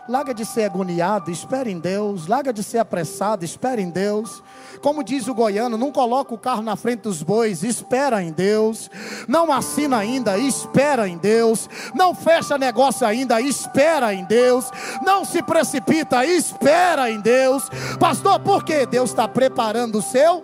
Larga 0.08 0.32
de 0.32 0.46
ser 0.46 0.64
agoniado, 0.64 1.30
espere 1.30 1.70
em 1.70 1.78
Deus. 1.78 2.26
Larga 2.26 2.50
de 2.50 2.62
ser 2.62 2.78
apressado, 2.78 3.44
espere 3.44 3.82
em 3.82 3.90
Deus. 3.90 4.42
Como 4.80 5.04
diz 5.04 5.28
o 5.28 5.34
goiano, 5.34 5.76
não 5.76 5.92
coloca 5.92 6.34
o 6.34 6.38
carro 6.38 6.62
na 6.62 6.76
frente 6.76 7.00
dos 7.00 7.22
bois, 7.22 7.62
espera 7.62 8.22
em 8.22 8.32
Deus. 8.32 8.90
Não 9.28 9.52
assina 9.52 9.98
ainda, 9.98 10.38
espera 10.38 11.06
em 11.06 11.18
Deus. 11.18 11.68
Não 11.94 12.14
fecha 12.14 12.56
negócio 12.56 13.06
ainda, 13.06 13.38
espera 13.38 14.14
em 14.14 14.24
Deus. 14.24 14.70
Não 15.04 15.26
se 15.26 15.42
precipita, 15.42 16.24
espera 16.24 17.10
em 17.10 17.20
Deus. 17.20 17.68
Pastor, 18.00 18.40
por 18.40 18.64
quê? 18.64 18.86
Deus 18.86 19.10
está 19.10 19.28
preparando 19.28 19.98
o 19.98 20.02
seu. 20.02 20.42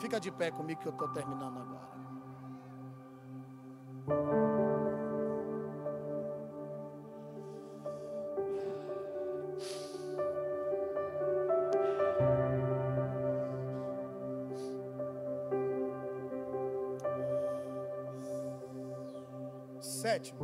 Fica 0.00 0.18
de 0.18 0.32
pé 0.32 0.50
comigo 0.50 0.80
que 0.80 0.88
eu 0.88 0.92
estou 0.92 1.06
terminando 1.10 1.56
agora. 1.56 1.69
Sétimo. 20.20 20.38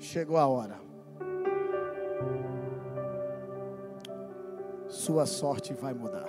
Chegou 0.00 0.36
a 0.36 0.46
hora. 0.48 0.80
Sua 4.88 5.26
sorte 5.26 5.72
vai 5.74 5.94
mudar. 5.94 6.28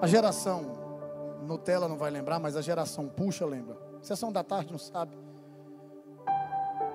A 0.00 0.06
geração 0.06 0.78
Nutella 1.42 1.88
não 1.88 1.98
vai 1.98 2.10
lembrar, 2.10 2.38
mas 2.38 2.56
a 2.56 2.62
geração 2.62 3.08
Puxa 3.08 3.44
lembra. 3.44 3.76
Sessão 4.00 4.30
da 4.30 4.44
tarde 4.44 4.70
não 4.70 4.78
sabe. 4.78 5.18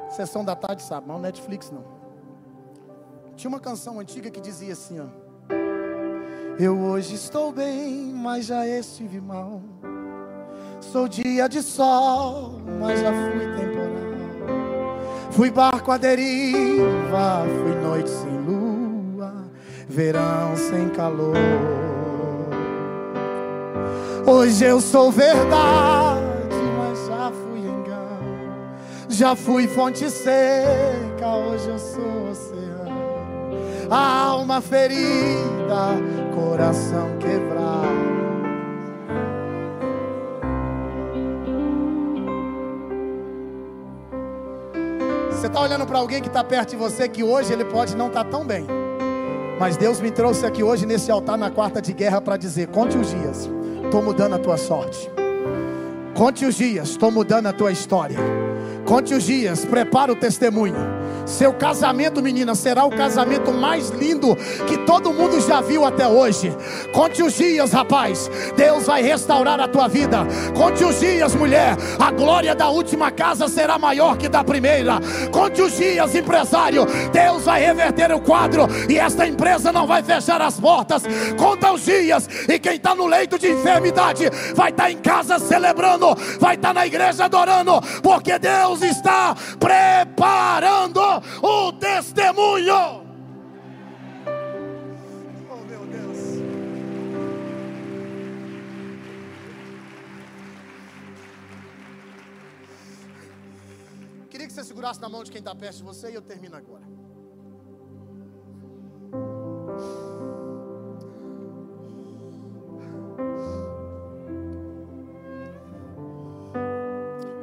Sessão 0.09 0.45
da 0.45 0.55
tarde 0.55 0.81
sabe, 0.81 1.07
mas 1.07 1.17
o 1.17 1.21
Netflix 1.21 1.69
não. 1.69 1.83
Tinha 3.35 3.49
uma 3.49 3.59
canção 3.59 3.99
antiga 3.99 4.31
que 4.31 4.39
dizia 4.39 4.71
assim, 4.71 4.99
ó. 5.01 5.24
Eu 6.57 6.79
hoje 6.79 7.15
estou 7.15 7.51
bem, 7.51 8.13
mas 8.15 8.45
já 8.45 8.65
estive 8.65 9.19
mal. 9.19 9.61
Sou 10.79 11.05
dia 11.05 11.49
de 11.49 11.61
sol, 11.61 12.61
mas 12.79 13.01
já 13.01 13.11
fui 13.11 13.45
temporal. 13.57 15.31
Fui 15.31 15.51
barco 15.51 15.91
à 15.91 15.97
deriva, 15.97 17.45
fui 17.45 17.75
noite 17.81 18.09
sem 18.09 18.37
lua, 18.39 19.33
verão 19.89 20.55
sem 20.55 20.87
calor. 20.91 21.35
Hoje 24.25 24.63
eu 24.63 24.79
sou 24.79 25.11
verdade, 25.11 26.55
mas 26.77 27.05
já 27.05 27.31
fui 27.31 27.59
engano. 27.59 28.55
Já 29.09 29.35
fui 29.35 29.67
fonte 29.67 30.09
seca, 30.09 31.35
hoje 31.35 31.67
eu 31.67 31.79
sou 31.79 32.29
oceano. 32.29 32.95
A 33.91 34.23
alma 34.27 34.61
ferida 34.61 36.04
coração 36.35 37.17
quebrado. 37.17 38.05
Você 45.31 45.47
está 45.47 45.61
olhando 45.61 45.85
para 45.85 45.99
alguém 45.99 46.21
que 46.21 46.27
está 46.27 46.43
perto 46.43 46.71
de 46.71 46.75
você 46.75 47.07
que 47.07 47.23
hoje 47.23 47.53
ele 47.53 47.63
pode 47.63 47.95
não 47.95 48.07
estar 48.07 48.25
tá 48.25 48.29
tão 48.29 48.45
bem. 48.45 48.65
Mas 49.59 49.77
Deus 49.77 50.01
me 50.01 50.11
trouxe 50.11 50.45
aqui 50.45 50.61
hoje 50.63 50.85
nesse 50.85 51.09
altar 51.09 51.37
na 51.37 51.49
quarta 51.49 51.81
de 51.81 51.93
guerra 51.93 52.19
para 52.19 52.35
dizer: 52.35 52.67
conte 52.67 52.97
os 52.97 53.09
dias, 53.09 53.49
estou 53.83 54.03
mudando 54.03 54.35
a 54.35 54.39
tua 54.39 54.57
sorte. 54.57 55.09
Conte 56.13 56.45
os 56.45 56.55
dias, 56.55 56.89
estou 56.89 57.11
mudando 57.11 57.47
a 57.47 57.53
tua 57.53 57.71
história. 57.71 58.17
Conte 58.85 59.13
os 59.13 59.23
dias, 59.23 59.65
prepara 59.65 60.11
o 60.11 60.15
testemunho. 60.15 60.75
Seu 61.25 61.53
casamento, 61.53 62.21
menina, 62.21 62.53
será 62.53 62.85
o 62.85 62.91
casamento 62.91 63.51
mais 63.51 63.89
lindo 63.89 64.35
que 64.67 64.77
todo 64.79 65.13
mundo 65.13 65.41
já 65.41 65.59
viu 65.59 65.83
até 65.83 66.07
hoje. 66.07 66.55
Conte 66.93 67.23
os 67.23 67.33
dias, 67.33 67.71
rapaz. 67.71 68.29
Deus 68.55 68.85
vai 68.85 69.01
restaurar 69.01 69.59
a 69.59 69.67
tua 69.67 69.87
vida. 69.87 70.19
Conte 70.55 70.83
os 70.83 70.99
dias, 70.99 71.33
mulher. 71.33 71.75
A 71.99 72.11
glória 72.11 72.53
da 72.53 72.69
última 72.69 73.09
casa 73.11 73.47
será 73.47 73.79
maior 73.79 74.17
que 74.17 74.29
da 74.29 74.43
primeira. 74.43 74.99
Conte 75.31 75.61
os 75.61 75.75
dias, 75.75 76.13
empresário. 76.13 76.85
Deus 77.11 77.43
vai 77.43 77.61
reverter 77.61 78.11
o 78.11 78.19
quadro 78.19 78.67
e 78.89 78.97
esta 78.97 79.27
empresa 79.27 79.71
não 79.71 79.87
vai 79.87 80.03
fechar 80.03 80.41
as 80.41 80.59
portas. 80.59 81.03
Conta 81.37 81.71
os 81.71 81.83
dias 81.83 82.29
e 82.47 82.59
quem 82.59 82.75
está 82.75 82.93
no 82.93 83.07
leito 83.07 83.39
de 83.39 83.51
enfermidade 83.51 84.29
vai 84.53 84.69
estar 84.69 84.83
tá 84.83 84.91
em 84.91 84.97
casa 84.97 85.39
celebrando, 85.39 86.15
vai 86.39 86.55
estar 86.55 86.69
tá 86.69 86.73
na 86.73 86.85
igreja 86.85 87.25
adorando, 87.25 87.81
porque 88.01 88.37
Deus 88.37 88.81
está 88.81 89.35
preparando 89.59 91.14
o 91.41 91.73
testemunho. 91.73 93.03
Oh 95.49 95.65
meu 95.67 95.85
Deus. 95.85 96.17
Queria 104.29 104.47
que 104.47 104.53
você 104.53 104.63
segurasse 104.63 105.01
na 105.01 105.09
mão 105.09 105.23
de 105.23 105.31
quem 105.31 105.39
está 105.39 105.55
perto 105.55 105.77
de 105.77 105.83
você 105.83 106.11
e 106.11 106.15
eu 106.15 106.21
termino 106.21 106.55
agora. 106.55 106.83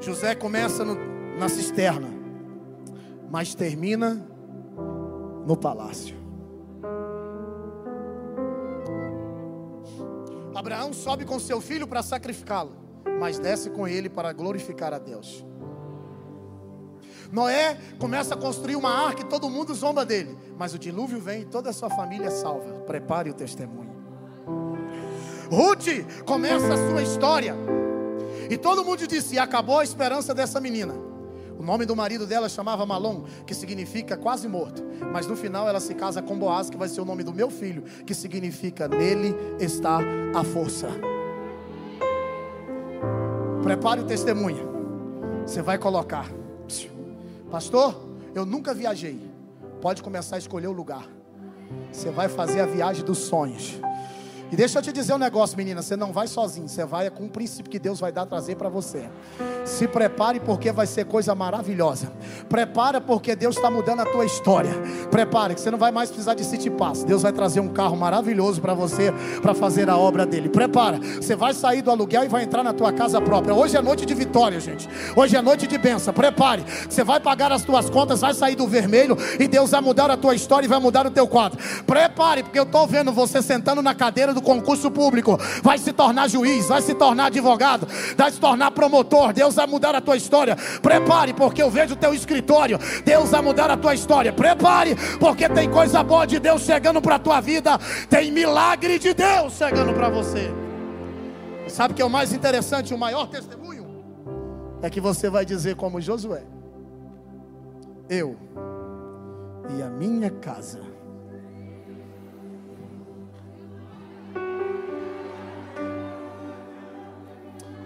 José 0.00 0.34
começa 0.34 0.84
no, 0.84 0.96
na 1.38 1.48
cisterna 1.48 2.21
mas 3.32 3.54
termina 3.54 4.28
no 5.46 5.56
palácio. 5.56 6.14
Abraão 10.54 10.92
sobe 10.92 11.24
com 11.24 11.40
seu 11.40 11.58
filho 11.58 11.86
para 11.86 12.02
sacrificá-lo, 12.02 12.72
mas 13.18 13.38
desce 13.38 13.70
com 13.70 13.88
ele 13.88 14.10
para 14.10 14.34
glorificar 14.34 14.92
a 14.92 14.98
Deus. 14.98 15.42
Noé 17.32 17.78
começa 17.98 18.34
a 18.34 18.36
construir 18.36 18.76
uma 18.76 18.90
arca 18.90 19.22
e 19.22 19.24
todo 19.24 19.48
mundo 19.48 19.74
zomba 19.74 20.04
dele, 20.04 20.36
mas 20.58 20.74
o 20.74 20.78
dilúvio 20.78 21.18
vem 21.18 21.40
e 21.40 21.46
toda 21.46 21.70
a 21.70 21.72
sua 21.72 21.88
família 21.88 22.26
é 22.26 22.30
salva. 22.30 22.80
Prepare 22.80 23.30
o 23.30 23.34
testemunho. 23.34 23.96
Ruth, 25.50 25.86
começa 26.26 26.74
a 26.74 26.90
sua 26.90 27.02
história. 27.02 27.56
E 28.50 28.58
todo 28.58 28.84
mundo 28.84 29.06
disse: 29.06 29.38
acabou 29.38 29.78
a 29.78 29.84
esperança 29.84 30.34
dessa 30.34 30.60
menina. 30.60 31.11
O 31.58 31.62
nome 31.62 31.86
do 31.86 31.94
marido 31.94 32.26
dela 32.26 32.48
chamava 32.48 32.84
Malom, 32.84 33.24
que 33.46 33.54
significa 33.54 34.16
quase 34.16 34.48
morto. 34.48 34.82
Mas 35.12 35.26
no 35.26 35.36
final 35.36 35.68
ela 35.68 35.80
se 35.80 35.94
casa 35.94 36.22
com 36.22 36.38
Boaz, 36.38 36.68
que 36.68 36.76
vai 36.76 36.88
ser 36.88 37.00
o 37.00 37.04
nome 37.04 37.22
do 37.22 37.32
meu 37.32 37.50
filho, 37.50 37.82
que 38.06 38.14
significa 38.14 38.88
nele 38.88 39.34
está 39.60 39.98
a 40.34 40.44
força. 40.44 40.88
Prepare 43.62 44.00
o 44.00 44.04
testemunho. 44.04 44.70
Você 45.46 45.62
vai 45.62 45.78
colocar. 45.78 46.30
Pastor, 47.50 47.94
eu 48.34 48.46
nunca 48.46 48.72
viajei. 48.72 49.20
Pode 49.80 50.02
começar 50.02 50.36
a 50.36 50.38
escolher 50.38 50.68
o 50.68 50.72
lugar. 50.72 51.06
Você 51.92 52.10
vai 52.10 52.28
fazer 52.28 52.60
a 52.60 52.66
viagem 52.66 53.04
dos 53.04 53.18
sonhos. 53.18 53.78
E 54.52 54.56
deixa 54.56 54.78
eu 54.78 54.82
te 54.82 54.92
dizer 54.92 55.14
um 55.14 55.18
negócio, 55.18 55.56
menina. 55.56 55.80
Você 55.80 55.96
não 55.96 56.12
vai 56.12 56.26
sozinho. 56.26 56.68
Você 56.68 56.84
vai 56.84 57.08
com 57.08 57.24
um 57.24 57.28
princípio 57.28 57.72
que 57.72 57.78
Deus 57.78 57.98
vai 57.98 58.12
dar 58.12 58.26
trazer 58.26 58.54
para 58.54 58.68
você. 58.68 59.08
Se 59.64 59.88
prepare 59.88 60.40
porque 60.40 60.70
vai 60.70 60.86
ser 60.86 61.06
coisa 61.06 61.34
maravilhosa. 61.34 62.12
Prepara 62.50 63.00
porque 63.00 63.34
Deus 63.34 63.56
está 63.56 63.70
mudando 63.70 64.00
a 64.00 64.04
tua 64.04 64.26
história. 64.26 64.70
Prepare 65.10 65.54
que 65.54 65.60
você 65.62 65.70
não 65.70 65.78
vai 65.78 65.90
mais 65.90 66.10
precisar 66.10 66.34
de 66.34 66.44
City 66.44 66.68
Pass. 66.68 67.02
Deus 67.02 67.22
vai 67.22 67.32
trazer 67.32 67.60
um 67.60 67.68
carro 67.68 67.96
maravilhoso 67.96 68.60
para 68.60 68.74
você 68.74 69.10
para 69.40 69.54
fazer 69.54 69.88
a 69.88 69.96
obra 69.96 70.26
dele. 70.26 70.50
Prepara. 70.50 70.98
Você 70.98 71.34
vai 71.34 71.54
sair 71.54 71.80
do 71.80 71.90
aluguel 71.90 72.24
e 72.24 72.28
vai 72.28 72.42
entrar 72.42 72.62
na 72.62 72.74
tua 72.74 72.92
casa 72.92 73.22
própria. 73.22 73.54
Hoje 73.54 73.78
é 73.78 73.80
noite 73.80 74.04
de 74.04 74.12
vitória, 74.12 74.60
gente. 74.60 74.86
Hoje 75.16 75.34
é 75.34 75.40
noite 75.40 75.66
de 75.66 75.78
bênção. 75.78 76.12
Prepare. 76.12 76.62
Você 76.90 77.02
vai 77.02 77.20
pagar 77.20 77.50
as 77.52 77.62
tuas 77.62 77.88
contas, 77.88 78.20
vai 78.20 78.34
sair 78.34 78.54
do 78.54 78.68
vermelho 78.68 79.16
e 79.40 79.48
Deus 79.48 79.70
vai 79.70 79.80
mudar 79.80 80.10
a 80.10 80.16
tua 80.18 80.34
história 80.34 80.66
e 80.66 80.68
vai 80.68 80.78
mudar 80.78 81.06
o 81.06 81.10
teu 81.10 81.26
quadro. 81.26 81.58
Prepare 81.86 82.42
porque 82.42 82.58
eu 82.58 82.64
estou 82.64 82.86
vendo 82.86 83.12
você 83.12 83.40
sentando 83.40 83.80
na 83.80 83.94
cadeira 83.94 84.34
do 84.34 84.41
concurso 84.42 84.90
público, 84.90 85.38
vai 85.62 85.78
se 85.78 85.92
tornar 85.92 86.28
juiz, 86.28 86.68
vai 86.68 86.82
se 86.82 86.94
tornar 86.94 87.26
advogado, 87.26 87.86
vai 88.16 88.30
se 88.30 88.40
tornar 88.40 88.70
promotor. 88.72 89.32
Deus 89.32 89.54
vai 89.54 89.66
mudar 89.66 89.94
a 89.94 90.00
tua 90.00 90.16
história. 90.16 90.56
Prepare, 90.80 91.32
porque 91.32 91.62
eu 91.62 91.70
vejo 91.70 91.94
o 91.94 91.96
teu 91.96 92.12
escritório. 92.12 92.78
Deus 93.04 93.30
vai 93.30 93.40
mudar 93.40 93.70
a 93.70 93.76
tua 93.76 93.94
história. 93.94 94.32
Prepare, 94.32 94.96
porque 95.18 95.48
tem 95.48 95.70
coisa 95.70 96.02
boa 96.02 96.26
de 96.26 96.38
Deus 96.38 96.62
chegando 96.62 97.00
para 97.00 97.16
a 97.16 97.18
tua 97.18 97.40
vida. 97.40 97.78
Tem 98.10 98.30
milagre 98.30 98.98
de 98.98 99.14
Deus 99.14 99.54
chegando 99.54 99.92
para 99.94 100.08
você. 100.08 100.52
Sabe 101.68 101.92
o 101.92 101.96
que 101.96 102.02
é 102.02 102.04
o 102.04 102.10
mais 102.10 102.32
interessante, 102.32 102.92
o 102.92 102.98
maior 102.98 103.26
testemunho? 103.28 103.86
É 104.82 104.90
que 104.90 105.00
você 105.00 105.30
vai 105.30 105.44
dizer 105.44 105.76
como 105.76 106.00
Josué: 106.00 106.42
Eu 108.10 108.36
e 109.78 109.82
a 109.82 109.88
minha 109.88 110.30
casa 110.30 110.91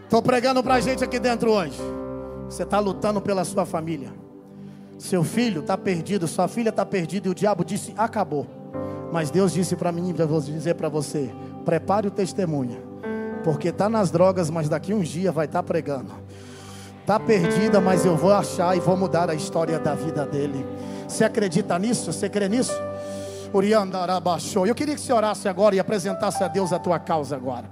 Estou 0.07 0.23
pregando 0.23 0.63
para 0.63 0.75
a 0.75 0.81
gente 0.81 1.03
aqui 1.03 1.19
dentro 1.19 1.51
hoje. 1.51 1.77
Você 2.49 2.63
está 2.63 2.79
lutando 2.79 3.21
pela 3.21 3.45
sua 3.45 3.67
família. 3.67 4.13
Seu 4.97 5.25
filho 5.25 5.63
está 5.63 5.77
perdido, 5.77 6.29
sua 6.29 6.47
filha 6.47 6.69
está 6.69 6.87
perdida 6.87 7.27
e 7.27 7.31
o 7.33 7.35
diabo 7.35 7.65
disse: 7.65 7.93
acabou. 7.99 8.47
Mas 9.13 9.33
Deus 9.33 9.53
disse 9.53 9.75
para 9.75 9.91
mim, 9.91 10.15
para 10.15 10.25
dizer 10.25 10.75
para 10.75 10.89
você: 10.89 11.29
prepare 11.65 12.07
o 12.07 12.11
testemunho, 12.13 12.81
porque 13.43 13.71
está 13.71 13.89
nas 13.89 14.09
drogas, 14.13 14.49
mas 14.49 14.69
daqui 14.69 14.95
uns 14.95 15.09
dias 15.09 15.35
vai 15.35 15.47
estar 15.47 15.59
tá 15.59 15.67
pregando. 15.67 16.13
Está 17.01 17.19
perdida, 17.19 17.81
mas 17.81 18.07
eu 18.07 18.17
vou 18.17 18.33
achar 18.33 18.77
e 18.77 18.81
vou 18.81 18.97
mudar 18.97 19.29
a 19.29 19.35
história 19.35 19.77
da 19.81 19.97
vida 19.97 20.25
dele. 20.25 20.65
Você 21.09 21.25
acredita 21.25 21.77
nisso? 21.81 22.13
Você 22.13 22.29
crê 22.29 22.49
nisso? 22.49 22.73
Eu 24.67 24.75
queria 24.75 24.95
que 24.95 25.01
você 25.01 25.13
orasse 25.13 25.49
agora 25.49 25.75
e 25.75 25.81
apresentasse 25.81 26.45
a 26.45 26.49
Deus 26.49 26.73
a 26.73 26.79
tua 26.79 27.01
causa 27.01 27.35
agora. 27.35 27.65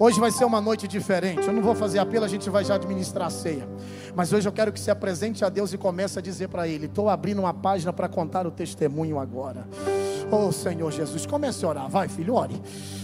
Hoje 0.00 0.20
vai 0.20 0.30
ser 0.30 0.44
uma 0.44 0.60
noite 0.60 0.86
diferente. 0.86 1.48
Eu 1.48 1.52
não 1.52 1.60
vou 1.60 1.74
fazer 1.74 1.98
apelo, 1.98 2.24
a 2.24 2.28
gente 2.28 2.48
vai 2.48 2.64
já 2.64 2.76
administrar 2.76 3.26
a 3.26 3.30
ceia. 3.30 3.68
Mas 4.14 4.32
hoje 4.32 4.48
eu 4.48 4.52
quero 4.52 4.72
que 4.72 4.78
se 4.78 4.92
apresente 4.92 5.44
a 5.44 5.48
Deus 5.48 5.72
e 5.72 5.78
comece 5.78 6.18
a 6.20 6.22
dizer 6.22 6.48
para 6.48 6.68
Ele: 6.68 6.86
Estou 6.86 7.08
abrindo 7.08 7.40
uma 7.40 7.52
página 7.52 7.92
para 7.92 8.08
contar 8.08 8.46
o 8.46 8.50
testemunho 8.52 9.18
agora. 9.18 9.66
Oh 10.30 10.52
Senhor 10.52 10.92
Jesus, 10.92 11.26
comece 11.26 11.64
a 11.64 11.68
orar. 11.68 11.88
Vai, 11.88 12.06
filho, 12.06 12.34
ore. 12.34 12.60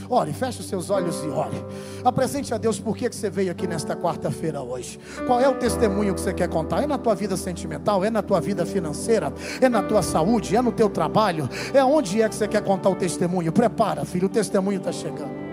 Ore, 0.08 0.32
feche 0.32 0.60
os 0.60 0.66
seus 0.66 0.88
olhos 0.88 1.20
e 1.24 1.28
ore. 1.28 1.56
Apresente 2.04 2.54
a 2.54 2.58
Deus 2.58 2.78
por 2.78 2.96
que 2.96 3.10
você 3.10 3.28
veio 3.28 3.50
aqui 3.50 3.66
nesta 3.66 3.96
quarta-feira 3.96 4.60
hoje. 4.60 5.00
Qual 5.26 5.40
é 5.40 5.48
o 5.48 5.54
testemunho 5.54 6.14
que 6.14 6.20
você 6.20 6.34
quer 6.34 6.48
contar? 6.48 6.82
É 6.82 6.86
na 6.86 6.98
tua 6.98 7.14
vida 7.14 7.36
sentimental? 7.36 8.04
É 8.04 8.10
na 8.10 8.22
tua 8.22 8.40
vida 8.40 8.64
financeira? 8.64 9.32
É 9.60 9.68
na 9.68 9.82
tua 9.82 10.02
saúde? 10.02 10.54
É 10.54 10.62
no 10.62 10.70
teu 10.70 10.88
trabalho? 10.88 11.48
É 11.72 11.82
onde 11.82 12.22
é 12.22 12.28
que 12.28 12.34
você 12.34 12.46
quer 12.46 12.62
contar 12.62 12.90
o 12.90 12.94
testemunho? 12.94 13.50
Prepara, 13.50 14.04
filho, 14.04 14.26
o 14.26 14.30
testemunho 14.30 14.78
está 14.78 14.92
chegando. 14.92 15.43